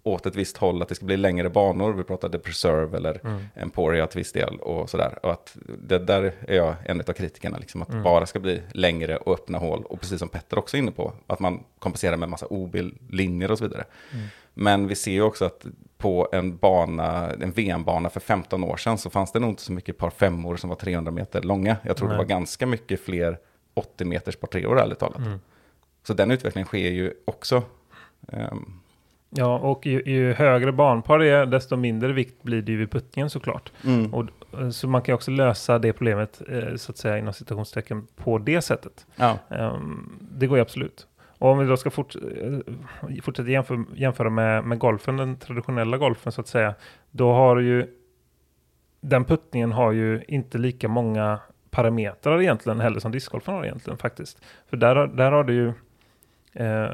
[0.03, 1.93] åt ett visst håll, att det ska bli längre banor.
[1.93, 3.45] Vi pratade Preserve eller Mm.
[3.55, 5.19] Emporia till viss del och sådär.
[5.23, 8.03] Och att det där är jag en av kritikerna, liksom, att Mm.
[8.03, 9.83] bara ska bli längre och öppna hål.
[9.85, 13.59] Och precis som Petter också är inne på, att man kompenserar med massa OB-linjer och
[13.59, 13.85] så vidare.
[14.13, 14.27] Mm.
[14.55, 15.67] Men vi ser ju också att
[15.99, 19.73] på en bana, en VM-bana för 15 år sedan så fanns det nog inte så
[19.73, 21.77] mycket par femmor som var 300 meter långa.
[21.83, 22.15] Jag tror Nej.
[22.15, 23.39] det var ganska mycket fler
[23.75, 25.19] 80 meters par treor ärligt talat.
[25.19, 25.41] Mm.
[26.03, 27.63] Så den utvecklingen sker ju också.
[28.33, 28.78] Ehm,
[29.31, 32.91] Ja, och ju, ju högre banpar det är, desto mindre vikt blir det ju vid
[32.91, 33.73] puttningen såklart.
[33.85, 34.15] mm.
[34.15, 34.27] Och,
[34.61, 38.39] eh, så man kan också lösa det problemet, eh, så att säga, inom citationstecken, på
[38.39, 39.07] det sättet.
[39.17, 39.39] ja.
[39.51, 41.07] Ehm, det går ju absolut.
[41.39, 45.99] Och om vi då ska fort, eh, fortsätta jämföra, jämföra med, med golfen, den traditionella
[45.99, 46.75] golfen så att säga,
[47.11, 47.87] då har ju
[49.01, 51.39] den puttningen har ju inte lika många
[51.71, 54.45] parametrar egentligen heller som discgolfen har egentligen faktiskt.
[54.71, 55.69] För där, där har du ju,
[56.65, 56.91] eh,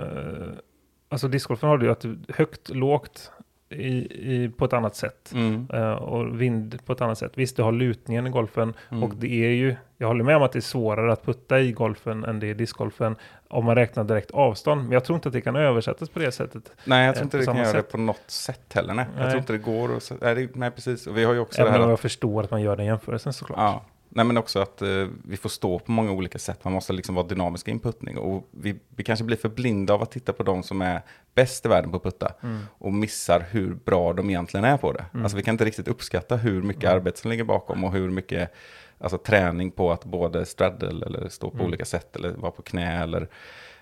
[1.15, 3.31] alltså discgolfen har du ju att högt, lågt
[3.69, 3.87] i,
[4.35, 5.33] i, på ett annat sätt.
[5.35, 5.67] Mm.
[5.73, 7.33] Eh, och vind på ett annat sätt.
[7.35, 9.03] Visst, du har lutningen i golfen Mm.
[9.03, 11.73] och det är ju, jag håller med om att det är svårare att putta i
[11.73, 13.17] golfen än det är i discgolfen
[13.49, 14.83] om man räknar direkt avstånd.
[14.83, 16.71] Men jag tror inte att det kan översättas på det sättet.
[16.85, 18.95] Nej, jag eh, tror inte på det kan göra det på något sätt heller.
[18.95, 19.31] Nej, jag Nej.
[19.31, 19.91] tror inte det går.
[20.21, 21.07] nej, det, nej, precis.
[21.07, 22.77] Och vi har ju också det Även här om att, jag förstår att man gör
[22.77, 23.59] den jämförelsen såklart.
[23.59, 26.65] ja, nej, men också att eh, vi får stå på många olika sätt.
[26.65, 28.19] Man måste liksom vara dynamiska i en puttning.
[28.19, 31.03] Och vi, vi kanske blir för blinda av att titta på de som är
[31.35, 32.33] bäst i världen på att putta.
[32.43, 32.59] Mm.
[32.79, 35.05] Och missar hur bra de egentligen är på det.
[35.15, 36.97] Alltså vi kan inte riktigt uppskatta hur mycket Mm.
[36.97, 38.53] arbete som ligger bakom och hur mycket
[38.99, 41.67] alltså, träning på att både straddle eller stå på Mm.
[41.67, 43.29] olika sätt eller vara på knä eller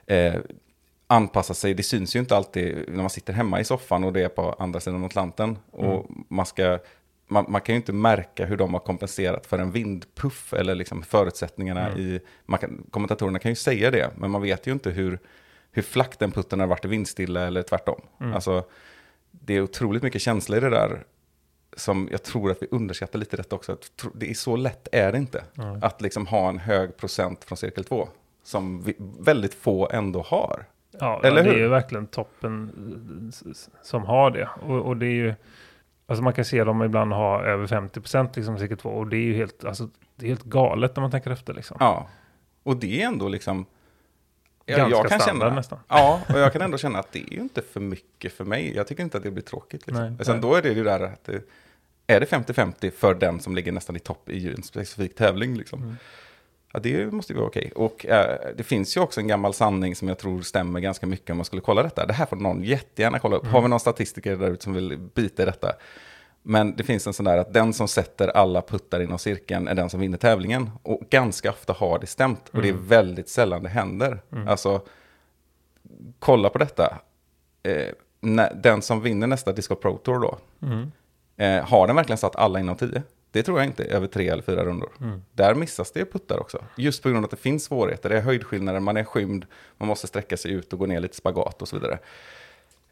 [0.07, 0.35] eh,
[1.07, 1.75] anpassa sig.
[1.75, 4.53] Det syns ju inte alltid när man sitter hemma i soffan och det är på
[4.59, 5.59] andra sidan Atlanten.
[5.71, 6.79] Och man, ska,
[7.27, 11.03] man, man kan ju inte märka hur de har kompenserat för en vindpuff eller liksom
[11.03, 12.01] förutsättningarna Mm.
[12.01, 12.21] i...
[12.61, 15.19] Kan, kommentatorerna kan ju säga det, men man vet ju inte hur,
[15.73, 18.01] hur flack den putten har varit i vindstilla eller tvärtom.
[18.21, 18.35] Mm.
[18.35, 18.65] Alltså,
[19.31, 21.05] det är otroligt mycket känsla i det där
[21.77, 23.77] som jag tror att vi underskattar lite detta också.
[24.15, 25.45] Det är så lätt är det inte.
[25.59, 25.79] Mm.
[25.83, 28.09] Att liksom ha en hög procent från cirkel 2.
[28.45, 30.65] Som vi, väldigt få ändå har.
[30.99, 32.73] Ja, Eller det är ju verkligen toppen
[33.47, 34.49] eh, som har det.
[34.67, 35.35] Och, och det är ju,
[36.07, 39.21] alltså man kan se dem ibland ha över 50% liksom cirkel 2 och det är
[39.21, 41.77] ju helt, alltså, det är helt galet när man tänker efter liksom.
[41.81, 42.09] Ja,
[42.63, 43.67] och det är ändå liksom...
[44.67, 45.79] Ganska jag kan standard känna, nästan.
[45.89, 48.77] Ja, och jag kan ändå känna att det är ju inte för mycket för mig.
[48.77, 49.87] Jag tycker inte att det blir tråkigt.
[49.87, 50.07] Liksom.
[50.07, 50.43] Nej, Sen nej.
[50.43, 51.43] då är det ju där att det,
[52.07, 55.57] är det 50-50 för den som ligger nästan i topp i en specifik tävling.
[55.57, 55.83] Liksom.
[55.83, 55.97] Mm.
[56.73, 57.73] Ja, det måste ju vara okej.
[57.75, 61.31] Och eh, det finns ju också en gammal sanning som jag tror stämmer ganska mycket
[61.31, 62.07] om man skulle kolla detta.
[62.07, 63.43] Det här får någon jättegärna kolla upp.
[63.43, 63.55] Mm.
[63.55, 65.73] Har vi någon statistiker där ute som vill bita i detta?
[66.43, 69.75] Men det finns en sån där att den som sätter alla puttar inom cirkeln är
[69.75, 70.71] den som vinner tävlingen.
[70.83, 72.49] Och ganska ofta har det stämt.
[72.49, 74.21] Och det är väldigt sällan det händer.
[74.49, 74.81] Alltså,
[76.19, 76.99] kolla på detta.
[77.63, 77.89] Eh,
[78.21, 80.93] när, den som vinner nästa Disco Pro Tour då, Mm.
[81.37, 83.03] eh, har den verkligen satt alla inom 10?
[83.33, 84.91] Det tror jag inte, över tre eller fyra rundor.
[85.01, 85.23] Mm.
[85.33, 86.65] Där missas det puttar också.
[86.77, 88.09] Just på grund av att det finns svårigheter.
[88.09, 89.47] Det är höjdskillnader, man är skymd,
[89.79, 91.99] man måste sträcka sig ut och gå ner lite spagat och så vidare.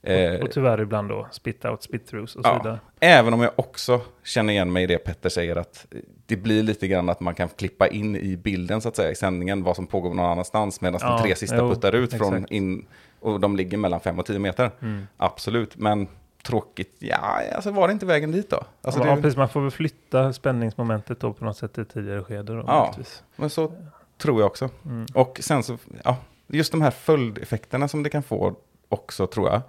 [0.02, 2.58] Eh, Och tyvärr ibland då spit out, spit throughs och så Ja.
[2.58, 2.78] vidare.
[3.00, 5.86] Även om jag också känner igen mig i det Petter säger att
[6.26, 9.14] det blir lite grann att man kan klippa in i bilden så att säga i
[9.14, 12.34] sändningen vad som pågår någon annanstans medan Ja, de tre sista jo, puttar ut från
[12.34, 12.52] exakt.
[12.52, 12.86] in
[13.20, 14.70] och de ligger mellan 5 och 10 meter.
[14.82, 15.06] Mm.
[15.16, 16.08] Absolut, men
[16.42, 17.16] tråkigt, ja,
[17.54, 18.62] alltså var det inte vägen dit då?
[18.82, 22.22] Alltså ja, det, precis, man får väl flytta spänningsmomentet då på något sätt i tidigare
[22.24, 22.52] skede.
[22.56, 22.78] Då, Ja.
[22.80, 23.22] möjligtvis.
[23.36, 23.72] men så
[24.18, 24.68] tror jag också.
[24.84, 25.06] Mm.
[25.14, 28.54] Och sen så, ja, just de här följdeffekterna som det kan få
[28.88, 29.62] också tror jag.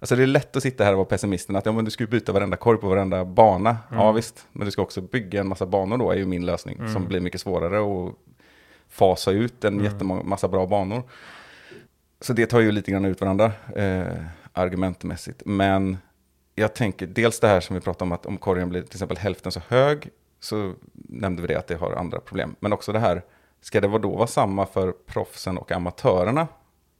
[0.00, 2.04] Alltså det är lätt att sitta här och vara pessimisten att ja, men du ska
[2.04, 3.76] ju byta varenda korg på varenda bana.
[3.90, 4.14] Ja Mm.
[4.14, 6.92] visst, men du ska också bygga en massa banor då är ju min lösning Mm.
[6.92, 7.78] som blir mycket svårare
[8.08, 8.14] att
[8.88, 9.84] fasa ut en Mm.
[9.84, 11.02] jättemånga massa bra banor.
[12.20, 14.06] Så det tar ju lite grann ut varandra eh,
[14.52, 15.42] argumentmässigt.
[15.44, 15.98] Men
[16.58, 19.16] jag tänker dels det här som vi pratade om att om korgen blir till exempel
[19.16, 22.56] hälften så hög så nämnde vi det att det har andra problem.
[22.60, 23.22] Men också det här,
[23.60, 26.48] ska det då vara samma för proffsen och amatörerna?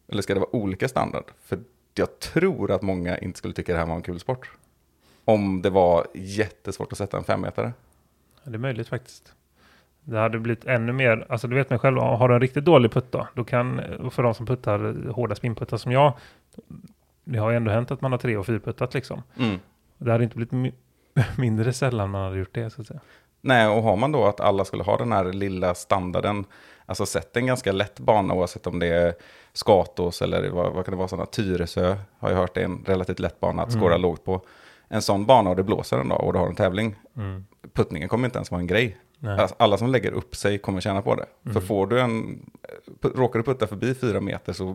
[0.09, 1.25] Eller ska det vara olika standard?
[1.44, 1.59] För
[1.94, 4.51] jag tror att många inte skulle tycka det här var en kul sport.
[5.25, 7.73] Om det var jättesvårt att sätta en femmetare.
[8.44, 9.35] Ja, det är möjligt faktiskt.
[10.05, 12.92] Det hade blivit ännu mer, alltså du vet mig själv, har du en riktigt dålig
[12.92, 16.12] putt då, då kan, för de som puttar hårda spinputtar som jag,
[17.32, 19.22] det har ju ändå hänt att man har tre och fyrputtat liksom.
[19.38, 19.58] Mm.
[19.98, 20.72] Det hade inte blivit mi-
[21.38, 23.00] mindre sällan man hade gjort det så att säga.
[23.40, 26.44] Nej, och har man då att alla skulle ha den här lilla standarden,
[26.86, 29.14] alltså sätt en ganska lätt bana oavsett om det är
[29.52, 33.18] Skatås eller vad, vad kan det vara, sådana Tyresö har jag hört är en relativt
[33.18, 34.02] lätt bana att skåra Mm.
[34.02, 34.40] lågt på.
[34.88, 37.44] En sån bana och det blåser en dag och du har en tävling, Mm.
[37.72, 38.96] puttningen kommer inte ens vara en grej.
[39.26, 41.26] Alltså, alla som lägger upp sig kommer tjäna på det.
[41.44, 41.62] För Mm.
[41.62, 42.40] får du en,
[43.14, 44.70] råkar du putta förbi fyra meter så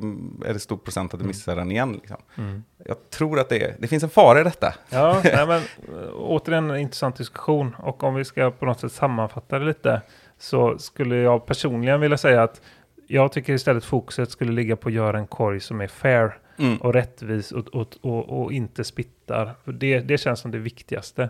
[0.46, 1.28] är det stor procent att du Mm.
[1.28, 1.94] missar den igen.
[1.94, 2.18] Liksom.
[2.38, 2.64] Mm.
[2.86, 4.74] Jag tror att det är, det finns en fara i detta.
[4.90, 7.76] Ja, nej, men äh, återigen en intressant diskussion.
[7.80, 10.02] Och om vi ska på något sätt sammanfatta det lite
[10.38, 12.62] så skulle jag personligen vilja säga att
[13.08, 16.38] jag tycker istället fokuset skulle ligga på att göra en korg som är fair.
[16.58, 16.78] Mm.
[16.78, 19.52] och rättvis och, och, och, och inte spittar.
[19.66, 21.30] För det, det känns som det viktigaste.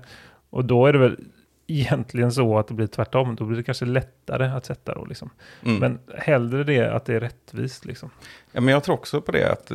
[0.49, 1.19] Och då är det väl
[1.67, 3.35] egentligen så att det blir tvärtom.
[3.35, 5.29] Då blir det kanske lättare att sätta då liksom.
[5.65, 5.77] Mm.
[5.79, 8.09] Men hellre det att det är rättvist liksom.
[8.51, 9.71] Ja, men jag tror också på det, att,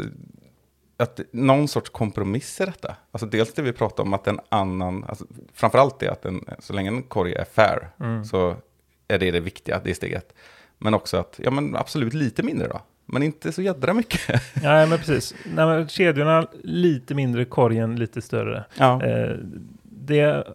[0.96, 2.96] att någon sorts kompromiss i detta.
[3.10, 5.24] Alltså dels det vi pratar om att en annan, alltså,
[5.54, 8.24] framförallt det att en, så länge en korg är fair, Mm.
[8.24, 8.56] så
[9.08, 10.34] är det det viktiga, det är steg ett.
[10.78, 14.42] Men också att, ja men absolut lite mindre då, men inte så jädra mycket.
[14.62, 15.34] Nej, men precis.
[15.54, 18.64] Nej, men kedjorna lite mindre, korgen lite större.
[18.78, 19.02] ja.
[19.04, 19.36] Eh,
[19.82, 20.46] det,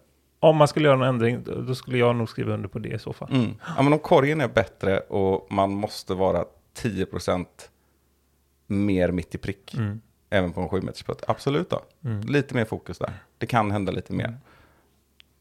[0.48, 2.98] om man skulle göra någon ändring, då skulle jag nog skriva under på det i
[2.98, 3.28] så fall.
[3.32, 3.50] Mm.
[3.76, 6.44] ja, men om korgen är bättre och man måste vara
[6.82, 7.46] 10%
[8.66, 10.00] mer mitt i prick, Mm.
[10.30, 11.82] även på en 7 meters putt, absolut då.
[12.04, 12.20] Mm.
[12.20, 13.12] Lite mer fokus där.
[13.38, 14.36] Det kan hända lite mer.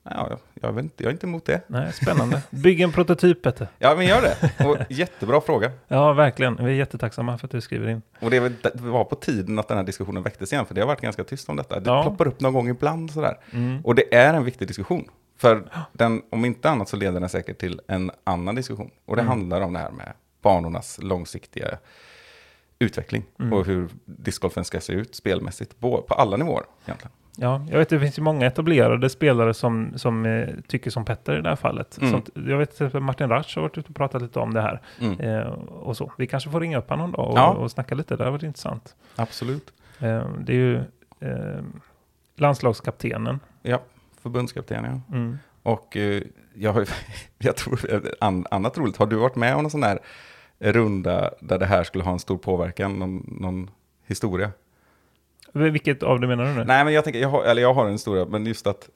[0.04, 1.62] Ja, jag, vet inte, jag är inte emot det.
[1.68, 2.42] Nej, spännande.
[2.50, 3.68] Bygg en prototyp, Petter.
[3.80, 4.66] Ja, men gör det.
[4.66, 5.72] Och jättebra fråga.
[5.88, 6.56] Ja, verkligen.
[6.56, 8.02] Vi är jättetacksamma för att du skriver in.
[8.20, 8.40] Och det
[8.74, 11.50] var på tiden att den här diskussionen väcktes igen, för det har varit ganska tyst
[11.50, 11.80] om detta.
[11.80, 12.04] Det Ja.
[12.04, 13.38] ploppar upp någon gång ibland sådär.
[13.52, 13.82] Mm.
[13.86, 15.10] Och det är en viktig diskussion.
[15.38, 15.64] För
[15.94, 18.92] den, om inte annat så leder den säkert till en annan diskussion.
[19.06, 19.30] Och det Mm.
[19.30, 21.78] handlar om det här med banornas långsiktiga
[22.80, 23.24] utveckling.
[23.40, 23.54] Mm.
[23.54, 27.12] Och hur discgolfen ska se ut spelmässigt, på, på alla nivåer egentligen.
[27.38, 31.38] Ja, jag vet det finns ju många etablerade spelare som, som eh, tycker som Petter
[31.38, 31.98] i det här fallet.
[32.02, 32.12] Mm.
[32.12, 34.82] Som, jag vet exempel Martin Ratch har varit ute och pratat lite om det här.
[35.00, 35.20] Mm.
[35.20, 36.12] Eh, och så.
[36.18, 37.50] Vi kanske får ringa upp honom då och, Ja.
[37.50, 38.16] och snacka lite.
[38.16, 38.96] Det har varit intressant.
[39.16, 39.74] Absolut.
[40.00, 40.78] Eh, det är ju
[41.20, 41.64] eh,
[42.36, 43.40] landslagskaptenen.
[43.62, 43.82] Ja,
[44.22, 45.16] förbundskapten ja.
[45.18, 45.38] Mm.
[45.64, 46.88] Och eh, jag,
[47.38, 47.80] jag tror,
[48.20, 50.00] an, annat roligt, har du varit med om en sån här
[50.60, 53.70] runda där det här skulle ha en stor påverkan, någon, någon
[54.06, 54.52] historia?
[55.54, 56.64] Vilket av det menar du nu?
[56.64, 58.90] Nej, men jag tänker, jag har, eller jag har en historia, men just att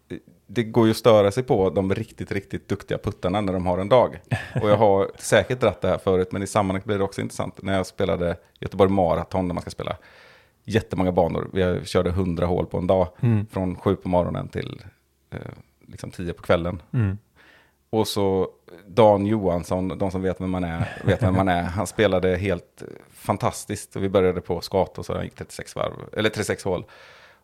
[0.47, 3.77] det går ju att störa sig på de riktigt, riktigt duktiga puttarna när de har
[3.77, 4.19] en dag.
[4.61, 7.61] Och jag har säkert dratt det här förut, men i sammanhanget blir det också intressant.
[7.61, 9.97] När jag spelade Göteborg Marathon, där man ska spela
[10.63, 11.49] jättemånga banor.
[11.53, 13.45] Vi körde 100 hål på en dag, Mm.
[13.51, 14.81] från sju på morgonen till
[15.29, 15.39] eh,
[15.87, 16.81] liksom 10 på kvällen.
[16.93, 17.17] Mm.
[17.89, 18.49] Och så
[18.87, 21.61] Dan Johansson, de som vet vem man är, vet vem man är.
[21.61, 23.95] Han spelade helt fantastiskt.
[23.95, 26.85] Och vi började på skat och så gick 36 varv, eller 36 hål.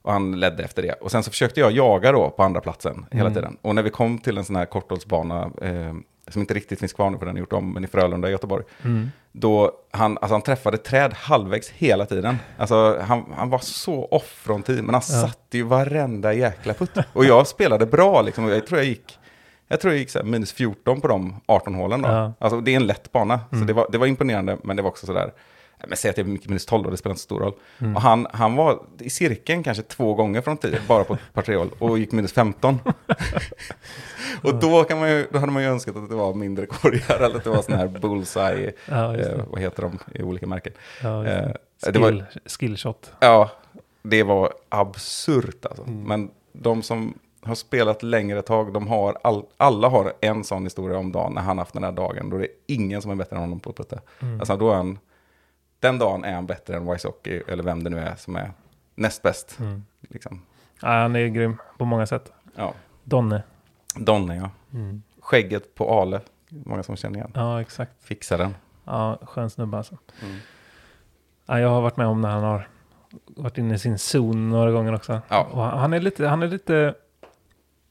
[0.02, 0.94] Och han ledde efter det.
[0.94, 3.34] Och sen så försökte jag jaga då på andra platsen hela Mm.
[3.34, 3.58] tiden.
[3.62, 5.94] Och när vi kom till en sån här korthållsbana, eh,
[6.28, 8.32] som inte riktigt finns kvar nu för den är gjort om, men i Frölunda i
[8.32, 8.64] Göteborg.
[8.84, 9.12] Mm.
[9.32, 12.38] Då han, alltså han träffade träd halvvägs hela tiden.
[12.58, 15.22] Alltså han, han var så off från tid, men han Ja.
[15.22, 16.98] satte ju varenda jäkla putt.
[17.14, 19.20] Och jag spelade bra liksom, och jag tror jag gick,
[19.74, 22.10] jag tror jag gick så minus 14 på de 18 hålen då.
[22.10, 22.34] Ja.
[22.40, 23.68] Alltså det är en lätt bana, så Mm.
[23.68, 25.34] det var, det var imponerande, men det var också sådär,
[25.88, 27.54] men säg att jag gick minus 12 då, det spelar inte så stor roll.
[27.80, 27.96] Mm.
[27.96, 31.42] Och han, han var i cirkeln kanske två gånger från 10, bara på ett par
[31.42, 32.80] tre hål, och gick minus 15.
[34.42, 37.16] och då, kan man ju, då hade man ju önskat att det var mindre korgar,
[37.20, 39.46] eller att det var sån här bullseye, Ja, eh, det.
[39.50, 40.74] vad heter de i olika märken.
[41.04, 41.56] Ja, det.
[41.88, 43.12] Eh, det var- Skill, skillshot.
[43.20, 43.50] Ja,
[44.02, 45.84] det var absurt alltså.
[45.84, 46.04] Mm.
[46.04, 47.14] Men de som
[47.46, 51.42] har spelat längre tag, de har all, alla har en sån historia om dagen när
[51.42, 52.30] han haft den här dagen.
[52.30, 54.00] Då det är ingen som är bättre än honom på att putta.
[54.20, 54.40] Mm.
[54.40, 55.00] Alltså då är han,
[55.80, 58.52] den dagen är han bättre än Wysocki, eller vem det nu är som är
[58.96, 59.60] näst bäst.
[59.60, 59.86] Mm.
[60.02, 60.42] Liksom.
[60.82, 62.32] Ja, han är grym på många sätt.
[62.56, 63.44] Ja, Donne.
[63.96, 64.50] Donne ja.
[64.74, 65.04] Mm.
[65.20, 67.32] Skägget på Ale, många som känner igen.
[67.36, 67.92] Ja, exakt.
[68.04, 68.56] Fixar den.
[68.84, 69.98] Ja, skön snubbe alltså.
[70.22, 70.36] Mm.
[71.46, 72.68] Ja, jag har varit med om när han har
[73.26, 75.22] varit inne i sin zon några gånger också.
[75.28, 75.48] Ja.
[75.54, 76.96] Han han är lite, han är lite,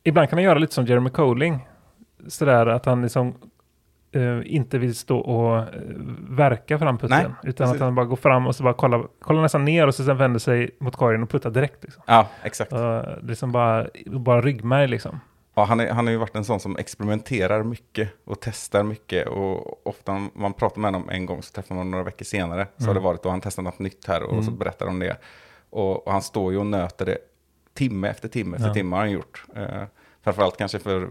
[0.04, 1.68] ibland kan han göra lite som Jeremy Colling.
[2.28, 3.34] Sådär att han liksom
[4.12, 5.64] eh, inte vill stå och uh,
[6.28, 7.18] verka fram putten.
[7.18, 7.80] Nej, utan precis.
[7.80, 10.16] att han bara går fram och så bara kollar, kollar nästan ner och så sen
[10.16, 11.84] vänder sig mot korgen och puttar direkt.
[11.84, 12.02] Liksom.
[12.06, 12.72] Ja, exakt.
[12.72, 15.20] Uh, liksom bara, bara ryggmärg liksom.
[15.54, 19.28] Ja, han, är, han har ju varit en sån som experimenterar mycket och testar mycket.
[19.28, 22.66] Och ofta om man pratar med honom en gång så träffar man några veckor senare.
[22.76, 23.02] Så har Mm.
[23.02, 24.44] det varit och han testar något nytt här och Mm.
[24.44, 25.16] så berättar om det.
[25.70, 27.18] Och, och han står ju och nöter det
[27.74, 28.74] timme efter timme efter Ja.
[28.74, 29.44] timme har han gjort.
[29.56, 29.82] Eh,
[30.22, 31.08] framförallt kanske för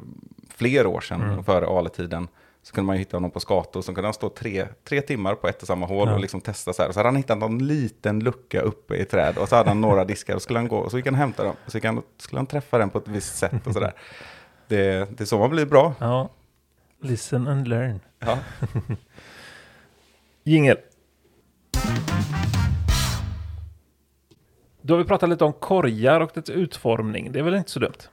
[0.49, 1.43] fler år sedan, Mm.
[1.43, 2.27] före Ale-tiden.
[2.63, 5.35] Så kunde man ju hitta honom på Skato, så kunde han stå tre, tre timmar
[5.35, 6.13] på ett och samma hål Ja.
[6.13, 6.89] och liksom testa så här.
[6.89, 9.81] Och så hade han hittat någon liten lucka uppe i träd och så hade han
[9.81, 11.55] några diskar och skulle han gå och så gick han hämta dem.
[11.65, 13.93] Och så han, skulle han träffa den på ett visst sätt och sådär.
[14.67, 15.93] Det, det är så man blir bra.
[15.99, 16.29] Ja.
[17.01, 17.99] Listen and learn.
[18.19, 18.37] Ja.
[20.43, 20.77] Jingel.
[24.81, 27.31] Då har vi pratat lite om korgar och dess utformning.
[27.31, 28.09] Det är väl inte så dumt?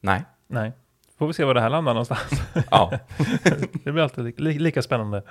[0.00, 0.24] Nej.
[0.46, 0.72] Nej.
[1.18, 2.42] Får vi se var det här landar någonstans.
[2.70, 2.98] Ja.
[3.84, 5.22] det blir alltid li li lika spännande.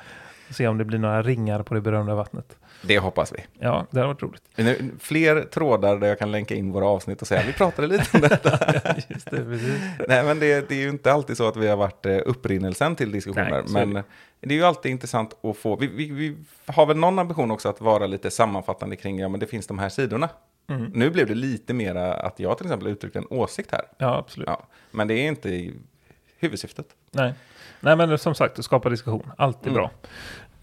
[0.51, 2.57] Se om det blir några ringar på det berömda vattnet.
[2.81, 3.38] Det hoppas vi.
[3.59, 4.43] Ja, det hade varit roligt.
[4.55, 8.05] Nu- Fler trådar där jag kan länka in våra avsnitt och säga vi pratade lite
[8.13, 8.49] om detta.
[9.07, 9.73] Just det, precis.
[10.07, 12.95] Nej, men det, det är ju inte alltid så att vi har varit eh, upprinnelsen
[12.95, 13.63] till diskussioner.
[13.67, 14.03] Nej, men
[14.41, 14.53] det.
[14.53, 16.35] är ju alltid intressant att få, vi, vi, vi
[16.65, 19.79] har väl någon ambition också att vara lite sammanfattande kring, ja men det finns de
[19.79, 20.29] här sidorna.
[20.69, 20.91] Mm.
[20.95, 23.81] Nu blev det lite mera att jag till exempel uttryckte en åsikt här.
[23.97, 24.47] Ja, absolut.
[24.49, 25.71] Ja, men det är inte
[26.39, 26.85] huvudsyftet.
[27.12, 27.33] Nej.
[27.79, 29.31] Nej, men som sagt, skapa diskussion.
[29.37, 29.73] Alltid Mm.
[29.73, 29.91] bra.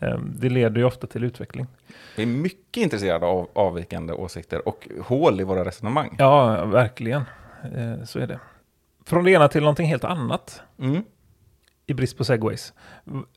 [0.08, 1.66] Ehm, Det leder ju ofta till utveckling.
[2.16, 6.16] Vi är mycket intresserade av avvikande åsikter och hål i våra resonemang.
[6.18, 7.22] Ja, verkligen.
[7.76, 8.38] Eh, Så är det.
[9.04, 10.62] Från det ena till någonting helt annat.
[10.78, 11.02] Mm.
[11.88, 12.72] i brist på segways.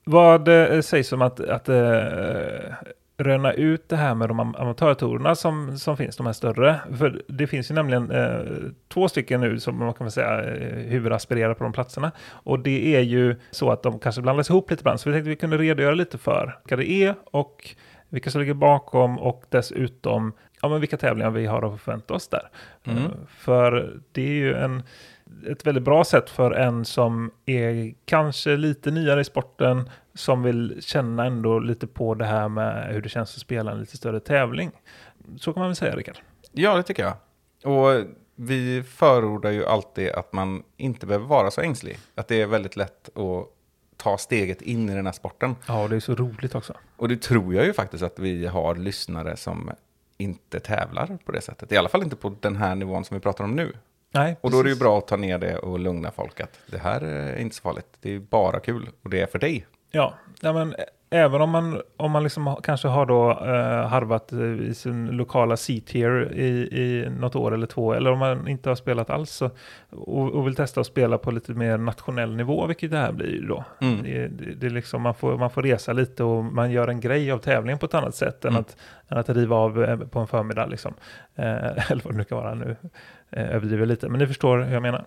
[0.04, 1.76] Vad eh, sägs om att, att eh,
[3.20, 6.80] röna ut det här med de am- amatörtorerna som, som finns, de här större?
[6.98, 8.40] För det finns ju nämligen eh,
[8.94, 12.12] två stycken nu som man kan säga eh, huvudaspirerar på de platserna.
[12.30, 15.00] Och det är ju så att de kanske blandas ihop lite ibland.
[15.00, 17.76] Så vi tänkte att vi kunde redogöra lite för vilka det är och
[18.10, 22.28] vilka som ligger bakom och dessutom ja, men vilka tävlingar vi har att förvänta oss
[22.28, 22.50] där.
[22.84, 23.04] Mm.
[23.04, 24.84] Eh, För det är ju en,
[25.48, 30.78] ett väldigt bra sätt för en som är kanske lite nyare i sporten, som vill
[30.82, 34.20] känna ändå lite på det här med hur det känns att spela en lite större
[34.20, 34.72] tävling.
[35.38, 36.18] Så kan man väl säga, Rickard.
[36.52, 37.14] Ja, det tycker jag.
[37.74, 42.00] Och vi förordar ju alltid att man inte behöver vara så ängslig.
[42.16, 43.48] Att det är väldigt lätt att
[43.98, 45.56] ta steget in i den här sporten.
[45.68, 46.74] Ja, och det är så roligt också.
[46.98, 49.72] Och det tror jag ju faktiskt att vi har lyssnare som
[50.18, 51.72] inte tävlar på det sättet.
[51.72, 53.74] I alla fall inte på den här nivån som vi pratar om nu.
[54.12, 56.60] Nej, Och då är det ju bra att ta ner det och lugna folk att
[56.66, 57.98] det här är inte så farligt.
[58.02, 59.66] Det är bara kul och det är för dig.
[59.92, 60.76] Ja, ja men
[61.12, 65.58] även om man, om man liksom kanske har då eh, harvat eh, i sin lokala
[65.58, 66.48] C-tier i,
[66.82, 69.50] i något år eller två, eller om man inte har spelat alls så,
[69.90, 73.46] och, och vill testa att spela på lite mer nationell nivå, vilket det här blir
[73.48, 73.64] då.
[73.82, 74.04] Mm.
[74.04, 77.32] Det, det, det liksom, man, får, man får resa lite och man gör en grej
[77.32, 78.62] av tävlingen på ett annat sätt än, Mm.
[78.62, 80.66] att, än att riva av eh, på en förmiddag.
[80.66, 80.94] Liksom.
[81.36, 81.46] Eh,
[81.92, 82.76] eller vad det nu kan vara nu.
[83.32, 85.06] Eh, överdriver lite, men ni förstår hur jag menar.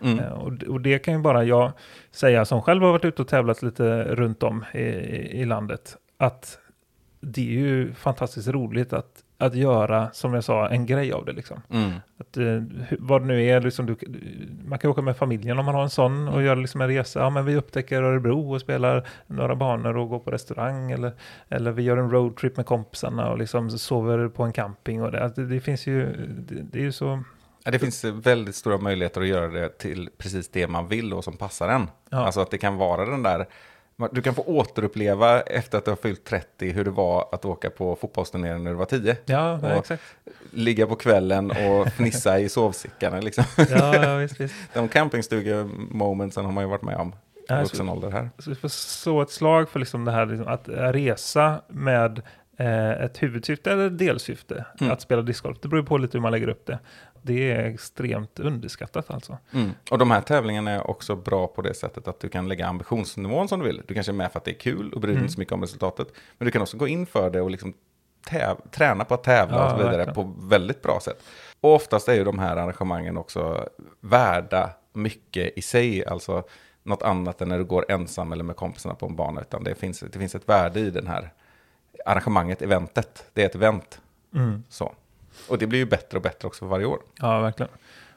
[0.00, 0.18] Mm.
[0.18, 1.72] Eh, Och, och det kan ju bara jag
[2.10, 4.78] säga som själv har varit ute och tävlat lite runt om i,
[5.40, 5.96] i landet.
[6.18, 6.58] Att
[7.20, 11.32] det är ju fantastiskt roligt att, att göra, som jag sa, en grej av det.
[11.32, 11.60] Liksom.
[11.70, 11.92] Mm.
[12.18, 12.62] Att, eh,
[12.98, 13.96] vad det nu är, liksom, du,
[14.64, 17.20] man kan åka med familjen om man har en sån och göra liksom en resa.
[17.20, 20.90] Ja, men vi upptäcker Örebro och spelar några banor och går på restaurang.
[20.90, 21.12] Eller,
[21.48, 25.02] eller vi gör en roadtrip med kompisarna och liksom sover på en camping.
[25.02, 26.06] Och det, alltså, det, det finns ju,
[26.48, 27.22] det, det är ju så...
[27.64, 31.24] Ja, det finns väldigt stora möjligheter att göra det till precis det man vill och
[31.24, 31.88] som passar en.
[32.10, 32.18] Ja.
[32.26, 33.46] Alltså att det kan vara den där,
[34.12, 37.70] du kan få återuppleva efter att du har fyllt 30 hur det var att åka
[37.70, 39.16] på fotbollsturnering när du var 10.
[39.24, 40.02] Ja, Och- exakt.
[40.50, 43.44] Ligga på kvällen och fnissa i sovsäckarna liksom.
[43.70, 44.54] Ja, ja visst, visst.
[44.74, 47.12] De campingstuge-momentsen har man ju varit med om
[47.50, 48.30] i vuxen ålder här.
[48.38, 52.22] Så vi får slå ett slag för liksom det här liksom, att resa med
[52.58, 54.64] eh, ett huvudsyfte eller delsyfte.
[54.80, 54.92] Mm.
[54.92, 55.58] Att spela discgolf.
[55.62, 56.78] Det beror på lite hur man lägger upp det.
[57.26, 59.38] Det är extremt underskattat alltså.
[59.52, 59.70] Mm.
[59.90, 63.48] Och de här tävlingarna är också bra på det sättet att du kan lägga ambitionsnivån
[63.48, 63.82] som du vill.
[63.86, 65.24] Du kanske är med för att det är kul och bryr dig Mm.
[65.24, 66.08] inte så mycket om resultatet.
[66.38, 67.74] Men du kan också gå in för det och liksom
[68.70, 70.14] träna på att tävla Ja, och så vidare verkligen.
[70.14, 71.22] på väldigt bra sätt.
[71.60, 73.68] Och oftast är ju de här arrangemangen också
[74.00, 76.06] värda mycket i sig.
[76.06, 76.42] Alltså
[76.82, 79.40] något annat än när du går ensam eller med kompisarna på en bana.
[79.40, 81.30] Utan det finns, det finns ett värde i den här
[82.06, 83.24] arrangemanget, eventet.
[83.32, 84.00] Det är ett event.
[84.34, 84.62] Mm.
[84.68, 84.92] Så.
[85.48, 86.98] Och det blir ju bättre och bättre också för varje år.
[87.20, 87.72] Ja, verkligen.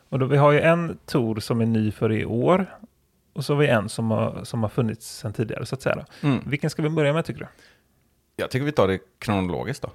[0.09, 2.77] Och då, vi har ju en tour som är ny för i år.
[3.33, 6.05] Och så har vi en som har, som har funnits sedan tidigare så att säga.
[6.21, 6.39] Mm.
[6.45, 7.47] Vilken ska vi börja med tycker du?
[8.35, 9.89] Jag tycker vi tar det kronologiskt då.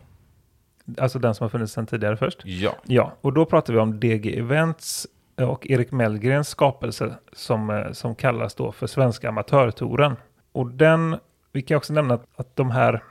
[0.98, 2.42] Alltså den som har funnits sedan tidigare först?
[2.44, 2.74] Ja.
[2.84, 5.06] Ja, och då pratar vi om DG Events
[5.36, 10.16] och Erik Mellgrens skapelse som, eh, som kallas då för Svenska Amatörtouren.
[10.52, 11.16] Och den,
[11.52, 13.02] vi kan också nämna att, att de här,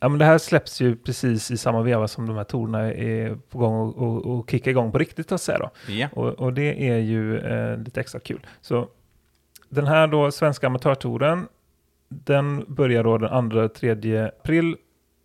[0.00, 3.38] ja men det här släpps ju precis i samma veva som de här tourerna är
[3.50, 5.70] på gång och, och, och kicka igång på riktigt att säga då.
[5.92, 6.08] Ja.
[6.12, 8.46] Och, och det är ju eh, lite extra kul.
[8.60, 8.88] Så
[9.68, 11.48] den här då Svenska Amatörtouren,
[12.08, 14.76] den börjar då den 2-3 april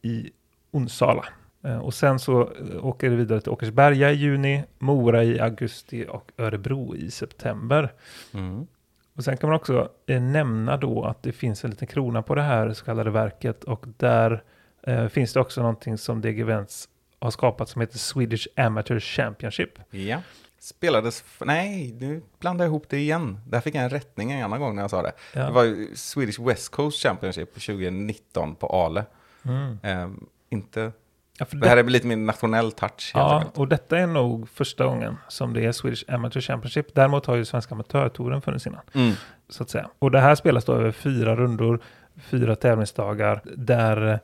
[0.02, 0.30] i
[0.72, 1.26] Onsala.
[1.64, 6.06] Eh, Och sen så eh, åker det vidare till Åkersberga i juni, Mora i augusti
[6.10, 7.94] och Örebro i september.
[8.34, 8.68] Mm.
[9.16, 12.36] Och sen kan man också eh, nämna då att det finns en liten krona på
[12.36, 14.44] det här så kallade verket och där
[14.88, 19.80] eh, finns det också någonting som DG Events har skapat som heter Swedish Amateur Championship.
[19.92, 20.22] Ja.
[20.60, 23.40] Spelades, nej, nu blandar jag ihop det igen.
[23.48, 25.12] Där fick jag en rättning en annan gång när jag sa det.
[25.34, 25.42] Ja.
[25.46, 29.06] Det var ju Swedish West Coast Championship 2019 på Ale.
[29.46, 29.78] Mm.
[29.84, 30.92] Ehm, inte,
[31.40, 33.58] Ja, för det här är lite mer nationell touch Ja, enkelt.
[33.58, 36.96] och detta är nog första gången som det är Swedish Amateur Championship.
[36.96, 39.14] Däremot har ju Svenska Amatörtouren funnits innan, Mm.
[39.50, 39.90] så att säga.
[40.00, 41.80] Och det här spelas då över fyra rundor
[42.22, 44.20] fyra tävlingsdagar där,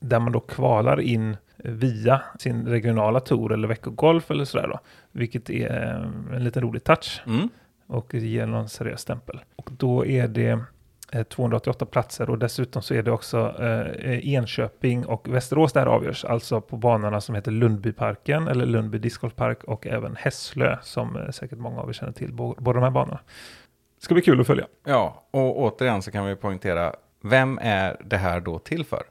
[0.00, 4.78] där man då kvalar in via sin regionala tour eller veckogolf eller sådär då.
[5.12, 5.94] Vilket är
[6.30, 7.48] eh, en liten rolig touch Mm.
[7.86, 9.40] och ger någon seriös stämpel.
[9.56, 10.60] Och då är det
[11.12, 16.24] eh, 288 platser och dessutom så är det också eh, Enköping och Västerås där avgörs,
[16.24, 21.58] alltså på banorna som heter Lundbyparken eller Lundby discgolfpark och även Hässlö som eh, säkert
[21.58, 23.20] många av er känner till, båda de här banorna.
[23.98, 24.66] Ska bli kul att följa.
[24.84, 29.02] Ja, och återigen så kan vi poängtera, vem är det här då till för?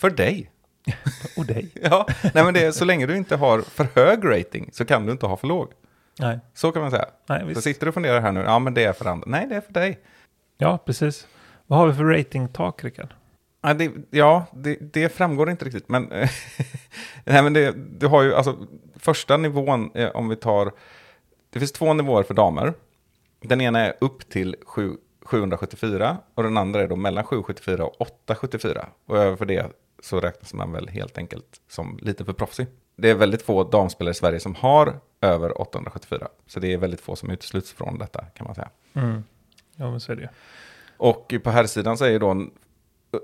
[0.00, 0.50] För dig.
[1.36, 1.70] Och dig.
[1.82, 5.06] Ja, nej men det är, så länge du inte har för hög rating så kan
[5.06, 5.72] du inte ha för låg.
[6.18, 7.04] Nej, Så kan man säga.
[7.28, 9.24] nej Så sitter du och funderar här nu, ja men det är för andra.
[9.30, 9.98] Nej, det är för dig.
[10.58, 11.26] Ja, precis.
[11.66, 13.14] Vad har vi för ratingtak, Rickard?
[13.62, 16.02] Ja, det, ja, det, det framgår inte riktigt, men,
[17.24, 18.56] nej, men det, du har ju alltså
[18.96, 20.72] första nivån, eh, om vi tar,
[21.50, 22.74] det finns två nivåer för damer.
[23.40, 28.00] Den ena är upp till sju- 774 och den andra är då mellan 774 och
[28.00, 28.86] 874.
[29.06, 29.66] Och över det
[30.02, 32.66] så räknas man väl helt enkelt som lite för proffsig.
[32.96, 36.28] Det är väldigt få damspelare i Sverige som har över 874.
[36.46, 38.70] Så det är väldigt få som utesluts från detta kan man säga.
[38.92, 39.24] Mm.
[39.76, 40.30] Ja, men så är det.
[40.96, 42.46] Och på här sidan så är ju då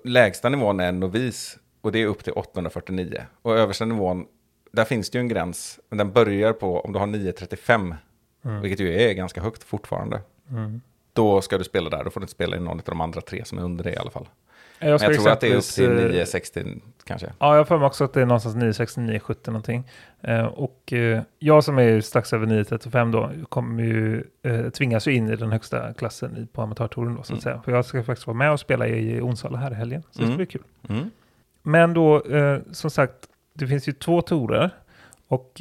[0.05, 3.23] lägsta nivån är novis och det är upp till 849.
[3.43, 4.27] Och översta nivån,
[4.73, 7.95] där finns det ju en gräns, men den börjar på om du har 935,
[8.45, 8.61] Mm.
[8.61, 10.21] vilket ju är ganska högt fortfarande.
[10.51, 10.81] Mm.
[11.13, 13.21] Då ska du spela där, då får du inte spela i någon av de andra
[13.21, 14.29] tre som är under det i alla fall.
[14.79, 16.65] Jag, jag tror att det är upp till eh, 960
[17.05, 17.33] kanske.
[17.39, 19.85] Ja, jag för mig också att det är någonstans 969, 70 någonting.
[20.21, 25.13] Eh, och eh, jag som är strax över 935 då kommer ju eh, tvingas ju
[25.13, 27.41] in i den högsta klassen i, på amatörtouren då så att Mm.
[27.41, 27.63] säga.
[27.65, 30.03] För jag ska faktiskt vara med och spela i Onsala här i helgen.
[30.03, 30.37] Så det ska Mm.
[30.37, 30.63] bli kul.
[30.89, 31.11] Mm.
[31.63, 32.23] Men då,
[32.73, 33.15] som sagt,
[33.53, 34.71] det finns ju två tourer.
[35.29, 35.61] Och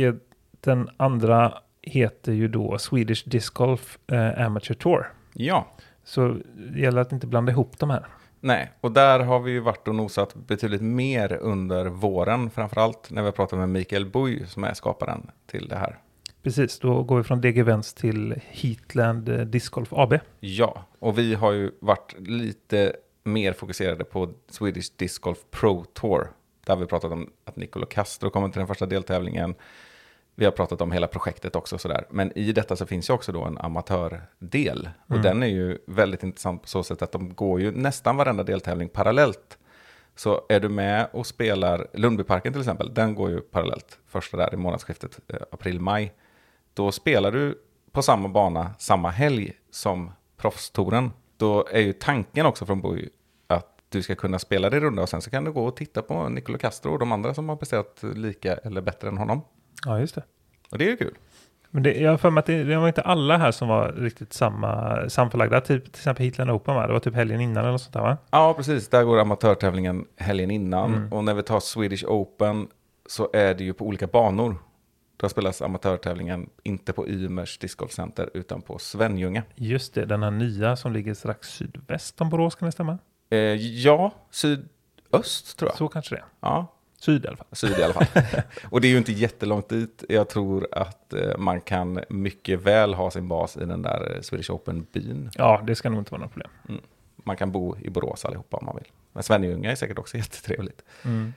[0.62, 3.98] den andra heter ju då Swedish Disc Golf
[4.38, 5.12] Amateur Tour.
[5.34, 5.68] Ja,
[6.04, 6.38] Så
[6.74, 8.06] det gäller att inte blanda ihop de här.
[8.46, 13.22] Nej, och där har vi ju varit och nosat betydligt mer under våren, framförallt när
[13.22, 16.00] vi har pratat med Mikael Buy som är skaparen till det här.
[16.44, 20.14] Precis, då går vi från DG Events till Heatland eh, Disc Golf AB.
[20.40, 26.28] Ja, och vi har ju varit lite mer fokuserade på Swedish Disc Golf Pro Tour.
[26.66, 29.56] Där har vi pratat om att Nicolo Castro kommer till den första deltävlingen.
[30.38, 32.06] Vi har pratat om hela projektet också sådär.
[32.10, 34.90] Men i detta så finns ju också då en amatördel.
[35.06, 35.22] Och Mm.
[35.22, 38.90] den är ju väldigt intressant på så sätt att de går ju nästan varenda deltävling
[38.90, 39.58] parallellt.
[40.16, 44.00] Så är du med och spelar Lundbyparken till exempel, den går ju parallellt.
[44.08, 46.14] Första där i månadsskiftet eh, april-maj.
[46.74, 47.62] Då spelar du
[47.92, 51.12] på samma bana samma helg som proffstouren.
[51.38, 53.10] Då är ju tanken också från Boy
[53.48, 56.02] att du ska kunna spela det runda och sen så kan du gå och titta
[56.02, 59.42] på Nicolo Castro och de andra som har presterat lika eller bättre än honom.
[59.86, 60.24] Ja, just det.
[60.72, 61.18] Och det är ju kul.
[61.70, 63.92] Men det, jag har för mig att det, det var inte alla här som var
[63.92, 65.62] riktigt samma, samförlagda.
[65.62, 66.88] Typ, till exempel Heatland Open va?
[66.88, 68.18] Det var typ helgen innan eller något sånt där va?
[68.32, 68.90] Ja, precis.
[68.90, 70.94] Där går amatörtävlingen helgen innan.
[70.94, 71.14] Mm.
[71.14, 72.68] Och när vi tar Swedish Open
[73.06, 74.56] så är det ju på olika banor.
[75.18, 79.44] Då spelas amatörtävlingen inte på Ymers discgolfcenter utan på Svenljunga.
[79.56, 82.98] Just det, den här nya som ligger strax sydväst om Borås, kan det stämma?
[83.30, 85.78] Eh, ja, sydöst tror jag.
[85.78, 86.24] Så kanske det.
[86.40, 86.75] Ja,
[87.06, 87.48] Syd i alla fall.
[87.52, 88.08] syd i alla fall.
[88.70, 90.04] och det är ju inte jättelångt dit.
[90.10, 94.22] Jag tror att eh, man kan mycket väl ha sin bas i den där eh,
[94.22, 95.32] Swedish Open-byn.
[95.36, 96.50] Ja, det ska nog inte vara något problem.
[97.16, 98.88] Man kan bo i Borås allihopa om man vill.
[99.14, 100.82] Men Svenljunga är säkert också jättetrevligt.
[101.04, 101.34] Mm.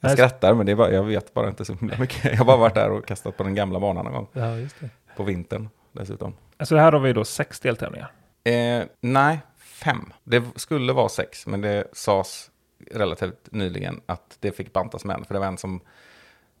[0.00, 2.24] Jag skrattar, men det är bara, jag vet bara inte så mycket.
[2.24, 4.28] Jag har bara varit där och kastat på den gamla banan någon gång.
[4.32, 4.90] Ja, just det.
[5.16, 6.34] På vintern dessutom.
[6.56, 8.12] Alltså här har vi då sex deltävlingar.
[8.44, 10.12] Eh, nej, fem.
[10.24, 12.50] Det skulle vara sex, men det sades
[12.92, 15.24] relativt nyligen att det fick bantas med.
[15.26, 15.80] För det var en som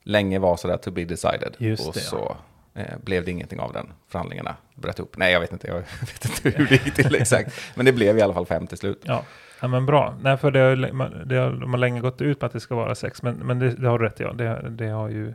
[0.02, 1.56] länge var sådär to be decided.
[1.58, 2.06] Just och det, ja.
[2.06, 2.36] så
[2.74, 3.92] eh, blev det ingenting av den.
[4.08, 5.16] Förhandlingarna bröt upp.
[5.16, 5.66] Nej, jag vet inte.
[5.66, 7.60] Jag vet inte hur det gick till exakt.
[7.76, 9.02] Men det blev i alla fall fem till slut.
[9.04, 9.24] Ja,
[9.60, 10.14] ja men bra.
[10.22, 12.60] Nej, för det har, man- det har, de har länge gått ut på att det
[12.60, 14.22] ska vara sex, men, men det, det har du rätt i.
[14.22, 14.32] Ja.
[14.32, 15.34] Det, det har ju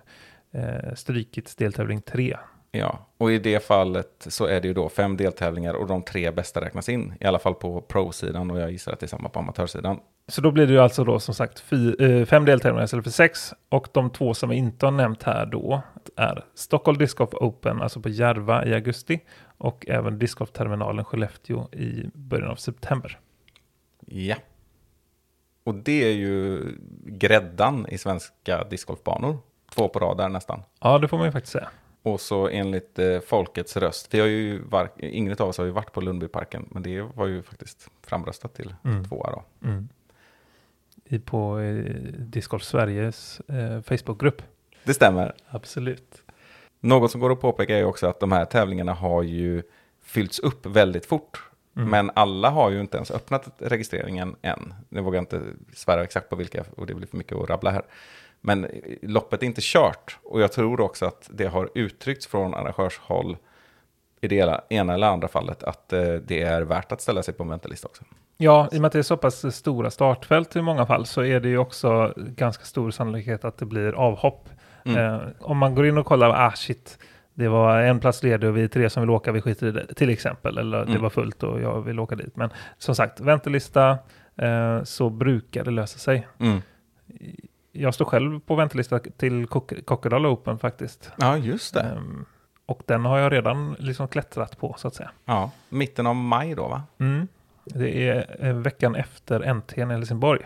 [0.52, 2.38] eh, strykits deltävling tre.
[2.76, 6.32] Ja, och i det fallet så är det ju då fem deltävlingar och de tre
[6.32, 7.14] bästa räknas in.
[7.20, 10.00] I alla fall på pro-sidan och jag gissar att det är samma på amatörsidan.
[10.28, 11.64] Så då blir det ju alltså då som sagt
[12.00, 13.54] eh, fem deltävlingar istället för sex.
[13.70, 15.82] Och de två som vi inte har nämnt här då
[16.16, 19.20] är Stockholm Disc Golf Open, alltså på Järva i augusti.
[19.58, 23.20] Och även Disc Golf-terminalen Skellefteå i början av september.
[24.06, 24.36] Ja.
[25.64, 26.62] Och det är ju
[27.06, 29.38] gräddan i svenska discgolfbanor.
[29.76, 30.64] Två på rad där nästan.
[30.80, 31.70] Ja, det får man ju faktiskt säga.
[32.04, 35.72] Och så enligt eh, folkets röst, vi har ju var, inget av oss har ju
[35.72, 39.06] varit på Lundbyparken, men det var ju faktiskt framröstat till Mm.
[39.06, 39.68] tvåa då.
[39.68, 39.90] Mm.
[41.06, 41.86] I, på eh,
[42.20, 44.42] Disc Golf Sveriges eh, Facebookgrupp.
[44.84, 45.34] Det stämmer.
[45.48, 46.22] Absolut.
[46.80, 49.64] Något som går att påpeka är också att de här tävlingarna har ju
[50.02, 51.50] fyllts upp väldigt fort.
[51.76, 54.74] Men alla har ju inte ens öppnat registreringen än.
[54.90, 55.42] Nu vågar jag inte
[55.74, 57.84] svära exakt på vilka, och det blir för mycket att rabbla här.
[58.46, 58.68] Men
[59.02, 60.18] loppet är inte kört.
[60.24, 63.38] Och jag tror också att det har uttryckts från arrangörshåll
[64.22, 67.44] i det ena- eller andra fallet att eh, det är värt att ställa sig på
[67.44, 68.04] en väntelista också.
[68.38, 71.24] Ja, i och med att det är så pass stora startfält i många fall så
[71.24, 74.50] är det ju också ganska stor sannolikhet att det blir avhopp.
[74.86, 74.98] Mm.
[75.16, 76.98] Eh, om man går in och kollar, ah shit,
[77.34, 79.72] det var en plats ledig och vi är tre som vill åka, vi skiter i
[79.72, 80.58] det, till exempel.
[80.58, 81.02] Eller det Mm.
[81.02, 82.36] var fullt och jag vill åka dit.
[82.36, 83.98] Men som sagt, väntelista
[84.36, 86.28] eh, så brukar det lösa sig.
[86.40, 86.62] Mm.
[87.76, 91.12] Jag står själv på väntelista till Cock- Cockedal Open faktiskt.
[91.18, 91.82] Ja, just det.
[91.82, 92.26] Ehm,
[92.66, 95.12] och den har jag redan liksom klättrat på så att säga.
[95.26, 96.84] Ja, mitten av maj då va?
[97.00, 97.28] Mm.
[97.66, 100.42] Det är eh, veckan efter NT i Helsingborg.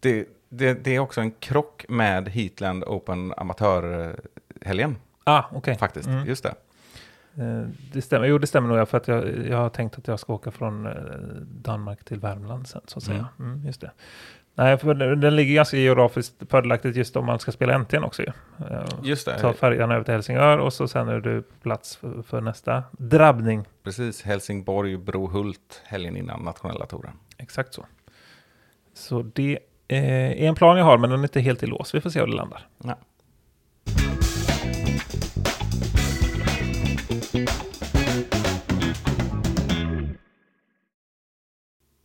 [0.00, 5.78] Det, det, det är också en krock med Heatland Open amatörhelgen Ah, okej.
[5.78, 6.08] faktiskt.
[6.08, 6.26] Mm.
[6.26, 6.54] Just det.
[7.44, 10.20] Eh, Det stämmer, jo det stämmer nog, för att jag, jag har tänkt att jag
[10.20, 10.92] ska åka från eh,
[11.42, 13.28] Danmark till Värmland sen, så att säga.
[13.38, 13.90] Mm, just det.
[14.60, 18.28] Nej, för den ligger ganska geografiskt fördelaktigt just om man ska spela NT'n också ju.
[18.70, 19.38] Eh, Just det.
[19.38, 23.64] Ta färjan över till Helsingör och så sen är du plats för, för nästa drabbning.
[23.84, 27.12] Precis, Helsingborg, Brohult, helgen innan nationella touren.
[27.38, 27.86] Exakt så.
[28.94, 29.58] Så det
[29.88, 31.94] är en plan jag har, men den är inte helt i lås.
[31.94, 32.66] Vi får se hur det landar.
[32.84, 32.98] Ja.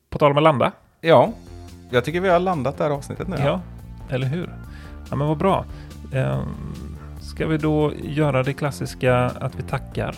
[0.10, 0.72] På tal om att landa.
[1.02, 1.34] ja,
[1.90, 3.36] jag tycker vi har landat det här avsnittet nu.
[3.40, 3.62] Ja,
[4.10, 4.56] eller hur?
[5.10, 5.66] Ja, men vad bra.
[6.14, 6.46] Ehm,
[7.22, 10.16] ska vi då göra det klassiska att vi tackar?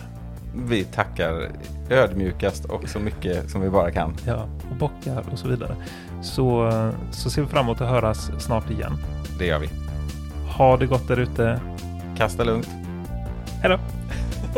[0.53, 1.49] Vi tackar
[1.89, 4.15] ödmjukast och så mycket som vi bara kan.
[4.25, 5.75] Ja, och bockar och så vidare.
[6.21, 6.71] Så,
[7.11, 8.97] så ser vi fram emot att höras snart igen.
[9.39, 9.69] Det gör vi.
[10.57, 11.61] Ha det gott där ute.
[12.17, 12.69] Kasta lugnt.
[13.61, 13.79] Hej då!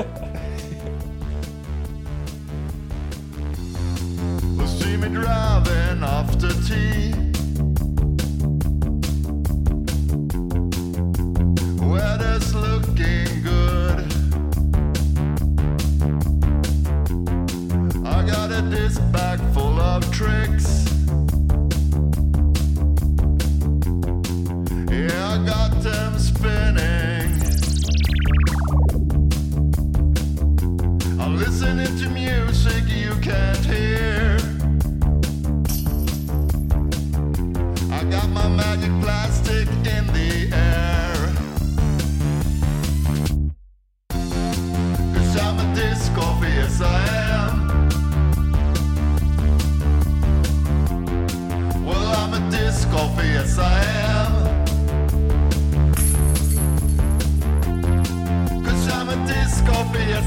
[4.65, 5.88] See me driving
[6.19, 7.13] after tea.
[11.91, 14.05] Weather's looking good.
[18.05, 18.61] I got a
[19.13, 20.67] bag full of tricks.
[24.91, 26.19] Yeah, I got them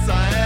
[0.07, 0.42] science.